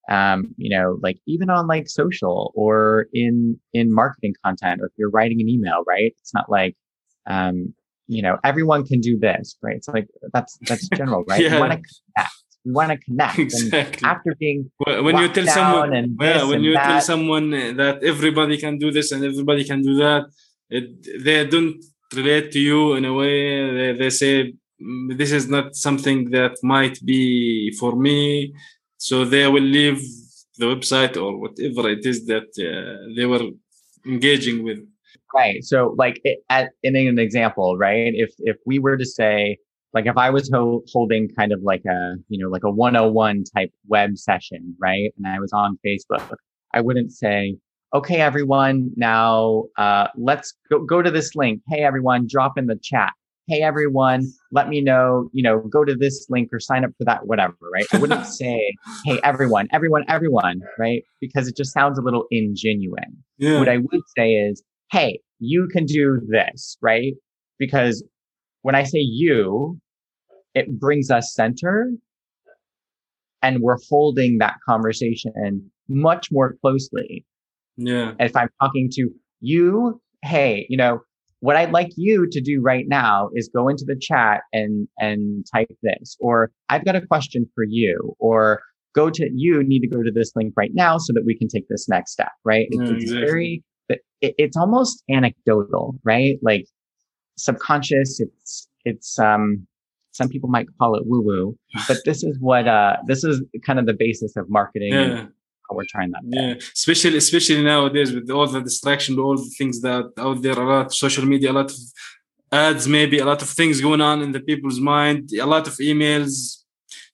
um, 0.09 0.53
you 0.57 0.69
know, 0.69 0.97
like 1.01 1.19
even 1.27 1.49
on 1.49 1.67
like 1.67 1.87
social 1.87 2.51
or 2.55 3.07
in 3.13 3.59
in 3.73 3.93
marketing 3.93 4.33
content, 4.43 4.81
or 4.81 4.85
if 4.87 4.91
you're 4.97 5.09
writing 5.09 5.41
an 5.41 5.49
email, 5.49 5.83
right? 5.87 6.13
It's 6.19 6.33
not 6.33 6.49
like, 6.49 6.75
um, 7.27 7.73
you 8.07 8.21
know, 8.21 8.37
everyone 8.43 8.85
can 8.85 8.99
do 8.99 9.19
this, 9.19 9.57
right? 9.61 9.75
It's 9.75 9.87
like 9.87 10.07
that's 10.33 10.57
that's 10.67 10.87
general, 10.95 11.23
right? 11.27 11.41
yeah. 11.41 11.53
We 11.53 11.59
want 11.59 11.71
to 11.71 11.77
connect. 11.77 12.33
We 12.65 12.71
want 12.71 12.91
to 12.91 12.97
connect. 12.97 13.39
Exactly. 13.39 13.79
And 13.79 14.05
after 14.05 14.35
being 14.39 14.71
when 14.85 15.17
you 15.17 15.29
tell 15.29 15.47
someone, 15.47 16.15
yeah, 16.19 16.43
when 16.43 16.63
you 16.63 16.73
that, 16.73 16.87
tell 16.87 17.01
someone 17.01 17.51
that 17.51 18.03
everybody 18.03 18.57
can 18.57 18.77
do 18.77 18.91
this 18.91 19.11
and 19.11 19.23
everybody 19.23 19.63
can 19.63 19.81
do 19.81 19.95
that, 19.97 20.25
it, 20.69 21.23
they 21.23 21.45
don't 21.45 21.83
relate 22.13 22.51
to 22.51 22.59
you 22.59 22.93
in 22.93 23.05
a 23.05 23.13
way. 23.13 23.93
They, 23.93 23.97
they 23.99 24.09
say 24.09 24.53
mm, 24.81 25.17
this 25.17 25.31
is 25.31 25.47
not 25.47 25.75
something 25.75 26.31
that 26.31 26.57
might 26.63 26.99
be 27.05 27.75
for 27.79 27.95
me 27.95 28.53
so 29.01 29.25
they 29.25 29.47
will 29.47 29.63
leave 29.63 29.99
the 30.59 30.67
website 30.67 31.17
or 31.17 31.35
whatever 31.35 31.89
it 31.89 32.05
is 32.05 32.27
that 32.27 32.49
uh, 32.69 33.11
they 33.15 33.25
were 33.25 33.47
engaging 34.05 34.63
with. 34.63 34.77
Right. 35.33 35.63
So 35.63 35.95
like 35.97 36.21
it, 36.23 36.37
at, 36.51 36.69
in 36.83 36.95
an 36.95 37.17
example 37.17 37.77
right? 37.79 38.13
If 38.13 38.31
if 38.37 38.57
we 38.67 38.77
were 38.77 38.97
to 38.97 39.05
say 39.05 39.57
like 39.93 40.05
if 40.05 40.17
i 40.17 40.29
was 40.29 40.49
ho- 40.53 40.83
holding 40.93 41.27
kind 41.29 41.51
of 41.51 41.61
like 41.63 41.83
a 41.85 42.15
you 42.29 42.37
know 42.39 42.49
like 42.49 42.63
a 42.63 42.69
101 42.69 43.43
type 43.55 43.71
web 43.87 44.17
session 44.17 44.75
right? 44.79 45.11
And 45.17 45.25
i 45.27 45.39
was 45.39 45.51
on 45.51 45.79
facebook 45.85 46.25
i 46.73 46.79
wouldn't 46.79 47.11
say 47.11 47.57
okay 47.93 48.21
everyone 48.21 48.91
now 48.95 49.63
uh, 49.77 50.07
let's 50.15 50.53
go, 50.69 50.77
go 50.85 51.01
to 51.01 51.11
this 51.11 51.35
link. 51.35 51.61
Hey 51.67 51.81
everyone 51.83 52.27
drop 52.29 52.57
in 52.57 52.67
the 52.67 52.79
chat 52.89 53.13
hey 53.47 53.61
everyone 53.61 54.25
let 54.51 54.69
me 54.69 54.81
know 54.81 55.29
you 55.33 55.43
know 55.43 55.59
go 55.59 55.83
to 55.83 55.95
this 55.95 56.27
link 56.29 56.49
or 56.53 56.59
sign 56.59 56.83
up 56.85 56.91
for 56.97 57.05
that 57.05 57.25
whatever 57.25 57.55
right? 57.73 57.85
I 57.91 57.97
wouldn't 57.97 58.25
say 58.41 58.75
hey 59.05 59.19
everyone 59.23 59.67
everyone 59.71 60.03
everyone 60.07 60.61
right? 60.77 61.03
Because 61.19 61.47
it 61.47 61.55
just 61.55 61.73
sounds 61.73 61.97
a 61.97 62.01
little 62.01 62.25
ingenuine. 62.33 63.15
Yeah. 63.37 63.59
what 63.59 63.69
i 63.69 63.77
would 63.77 64.01
say 64.17 64.31
is 64.33 64.63
hey 64.91 65.19
you 65.39 65.67
can 65.71 65.85
do 65.85 66.19
this 66.27 66.77
right? 66.81 67.13
Because 67.57 68.03
when 68.61 68.75
i 68.75 68.83
say 68.83 68.99
you 68.99 69.79
it 70.53 70.79
brings 70.79 71.09
us 71.09 71.33
center 71.33 71.91
and 73.41 73.61
we're 73.61 73.77
holding 73.89 74.37
that 74.37 74.55
conversation 74.67 75.71
much 75.87 76.27
more 76.31 76.55
closely. 76.61 77.25
Yeah. 77.77 78.13
If 78.19 78.35
i'm 78.35 78.49
talking 78.61 78.89
to 78.93 79.09
you 79.41 79.99
hey 80.23 80.67
you 80.69 80.77
know 80.77 81.01
what 81.41 81.55
I'd 81.55 81.71
like 81.71 81.89
you 81.97 82.27
to 82.31 82.39
do 82.39 82.61
right 82.61 82.85
now 82.87 83.29
is 83.35 83.49
go 83.53 83.67
into 83.67 83.83
the 83.85 83.97
chat 83.99 84.41
and, 84.53 84.87
and 84.97 85.45
type 85.53 85.69
this, 85.83 86.15
or 86.19 86.51
I've 86.69 86.85
got 86.85 86.95
a 86.95 87.05
question 87.05 87.47
for 87.53 87.63
you, 87.67 88.15
or 88.19 88.61
go 88.95 89.09
to, 89.09 89.29
you 89.33 89.63
need 89.63 89.81
to 89.81 89.87
go 89.87 90.03
to 90.03 90.11
this 90.11 90.31
link 90.35 90.53
right 90.55 90.71
now 90.73 90.97
so 90.97 91.13
that 91.13 91.23
we 91.25 91.37
can 91.37 91.47
take 91.47 91.67
this 91.67 91.89
next 91.89 92.11
step, 92.11 92.31
right? 92.45 92.67
It's, 92.69 92.91
mm, 92.91 93.01
it's 93.01 93.11
very, 93.11 93.63
it, 93.89 94.01
it's 94.21 94.55
almost 94.55 95.03
anecdotal, 95.09 95.95
right? 96.03 96.37
Like 96.41 96.65
subconscious. 97.37 98.19
It's, 98.19 98.67
it's, 98.85 99.17
um, 99.19 99.67
some 100.11 100.29
people 100.29 100.49
might 100.49 100.67
call 100.77 100.95
it 100.95 101.03
woo 101.05 101.21
woo, 101.21 101.57
but 101.87 101.97
this 102.05 102.23
is 102.23 102.37
what, 102.39 102.67
uh, 102.67 102.97
this 103.07 103.23
is 103.23 103.41
kind 103.65 103.79
of 103.79 103.85
the 103.85 103.93
basis 103.93 104.35
of 104.35 104.49
marketing. 104.49 104.93
Yeah 104.93 105.25
we're 105.75 105.85
trying 105.85 106.11
that. 106.11 106.23
Yeah, 106.25 106.53
especially 106.73 107.17
especially 107.17 107.63
nowadays 107.63 108.11
with 108.13 108.29
all 108.29 108.47
the 108.47 108.61
distraction, 108.61 109.19
all 109.19 109.37
the 109.37 109.53
things 109.57 109.81
that 109.81 110.05
out 110.17 110.41
there, 110.41 110.59
a 110.59 110.65
lot 110.65 110.85
of 110.87 110.93
social 110.93 111.25
media, 111.25 111.51
a 111.51 111.57
lot 111.61 111.71
of 111.71 111.77
ads, 112.51 112.87
maybe 112.87 113.19
a 113.19 113.25
lot 113.25 113.41
of 113.41 113.49
things 113.49 113.79
going 113.79 114.01
on 114.01 114.21
in 114.21 114.31
the 114.31 114.39
people's 114.39 114.79
mind, 114.79 115.31
a 115.33 115.45
lot 115.45 115.67
of 115.67 115.73
emails. 115.75 116.33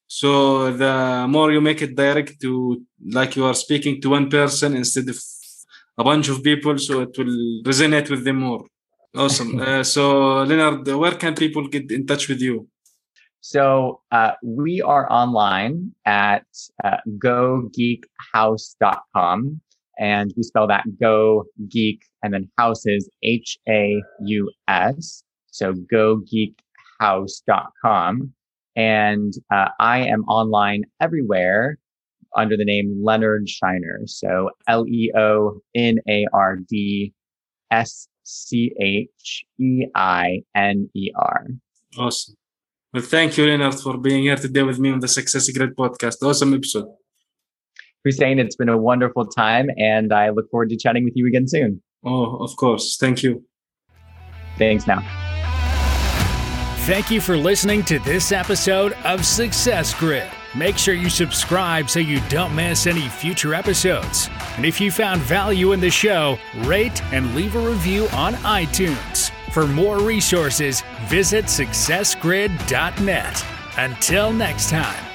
So 0.07 0.71
the 0.71 1.25
more 1.27 1.51
you 1.51 1.61
make 1.61 1.81
it 1.81 1.95
direct 1.95 2.41
to 2.41 2.81
like 3.19 3.35
you 3.35 3.45
are 3.45 3.53
speaking 3.53 4.01
to 4.01 4.09
one 4.09 4.29
person 4.29 4.75
instead 4.75 5.07
of 5.09 5.17
a 5.97 6.03
bunch 6.03 6.29
of 6.29 6.43
people, 6.43 6.77
so 6.77 7.01
it 7.01 7.17
will 7.17 7.61
resonate 7.63 8.09
with 8.09 8.23
them 8.23 8.37
more. 8.37 8.65
Awesome. 9.15 9.59
uh, 9.67 9.83
so 9.83 10.43
Leonard, 10.43 10.87
where 10.87 11.15
can 11.15 11.35
people 11.35 11.67
get 11.67 11.91
in 11.91 12.05
touch 12.05 12.27
with 12.29 12.41
you? 12.41 12.67
So 13.41 14.01
uh, 14.11 14.31
we 14.43 14.81
are 14.81 15.11
online 15.11 15.93
at 16.05 16.45
uh, 16.83 16.97
gogeekhaus.com. 17.23 19.61
And 19.99 20.31
we 20.37 20.43
spell 20.43 20.67
that 20.67 20.83
go 21.01 21.45
geek 21.69 22.03
and 22.21 22.31
then 22.31 22.47
house 22.57 22.85
is 22.85 23.09
H 23.23 23.57
A 23.67 23.99
U 24.25 24.51
S. 24.67 25.23
So 25.47 25.73
gogeekhaus.com. 25.73 28.31
And 28.75 29.33
uh, 29.51 29.69
I 29.79 30.05
am 30.05 30.21
online 30.25 30.83
everywhere 31.01 31.79
under 32.35 32.55
the 32.55 32.65
name 32.65 33.01
Leonard 33.03 33.47
Scheiner. 33.47 34.07
So 34.07 34.51
L 34.67 34.85
E 34.87 35.11
O 35.17 35.61
N 35.73 35.97
A 36.07 36.27
R 36.31 36.57
D 36.57 37.11
S 37.71 38.07
C 38.23 38.71
H 38.79 39.45
E 39.59 39.87
I 39.95 40.43
N 40.53 40.91
E 40.93 41.09
R. 41.15 41.47
Awesome. 41.97 42.35
Well, 42.93 43.03
thank 43.03 43.37
you, 43.37 43.45
Leonard, 43.45 43.75
for 43.75 43.97
being 43.97 44.23
here 44.23 44.37
today 44.37 44.63
with 44.63 44.79
me 44.79 44.91
on 44.91 45.01
the 45.01 45.07
Success 45.09 45.49
Grid 45.49 45.75
podcast. 45.75 46.23
Awesome 46.23 46.53
episode. 46.53 46.87
Hussein, 48.05 48.39
it's 48.39 48.55
been 48.55 48.69
a 48.69 48.77
wonderful 48.77 49.25
time, 49.25 49.69
and 49.77 50.13
I 50.13 50.29
look 50.29 50.49
forward 50.49 50.69
to 50.69 50.77
chatting 50.77 51.03
with 51.03 51.13
you 51.15 51.27
again 51.27 51.47
soon. 51.47 51.81
Oh, 52.05 52.37
of 52.37 52.55
course. 52.55 52.95
Thank 52.97 53.23
you. 53.23 53.43
Thanks 54.57 54.87
now. 54.87 55.01
Thank 56.85 57.11
you 57.11 57.19
for 57.19 57.35
listening 57.35 57.83
to 57.83 57.99
this 57.99 58.31
episode 58.31 58.93
of 59.03 59.25
Success 59.25 59.93
Grid. 59.93 60.29
Make 60.55 60.77
sure 60.77 60.93
you 60.93 61.09
subscribe 61.09 61.89
so 61.89 61.99
you 61.99 62.21
don't 62.29 62.55
miss 62.55 62.87
any 62.87 63.09
future 63.09 63.53
episodes. 63.53 64.29
And 64.55 64.65
if 64.65 64.79
you 64.79 64.89
found 64.91 65.21
value 65.21 65.73
in 65.73 65.81
the 65.81 65.89
show, 65.89 66.39
rate 66.59 67.03
and 67.11 67.35
leave 67.35 67.57
a 67.57 67.59
review 67.59 68.07
on 68.13 68.35
iTunes. 68.35 69.31
For 69.57 69.65
more 69.65 69.97
resources, 69.97 70.83
visit 71.07 71.45
successgrid.net. 71.45 73.45
Until 73.77 74.31
next 74.31 74.69
time. 74.69 75.06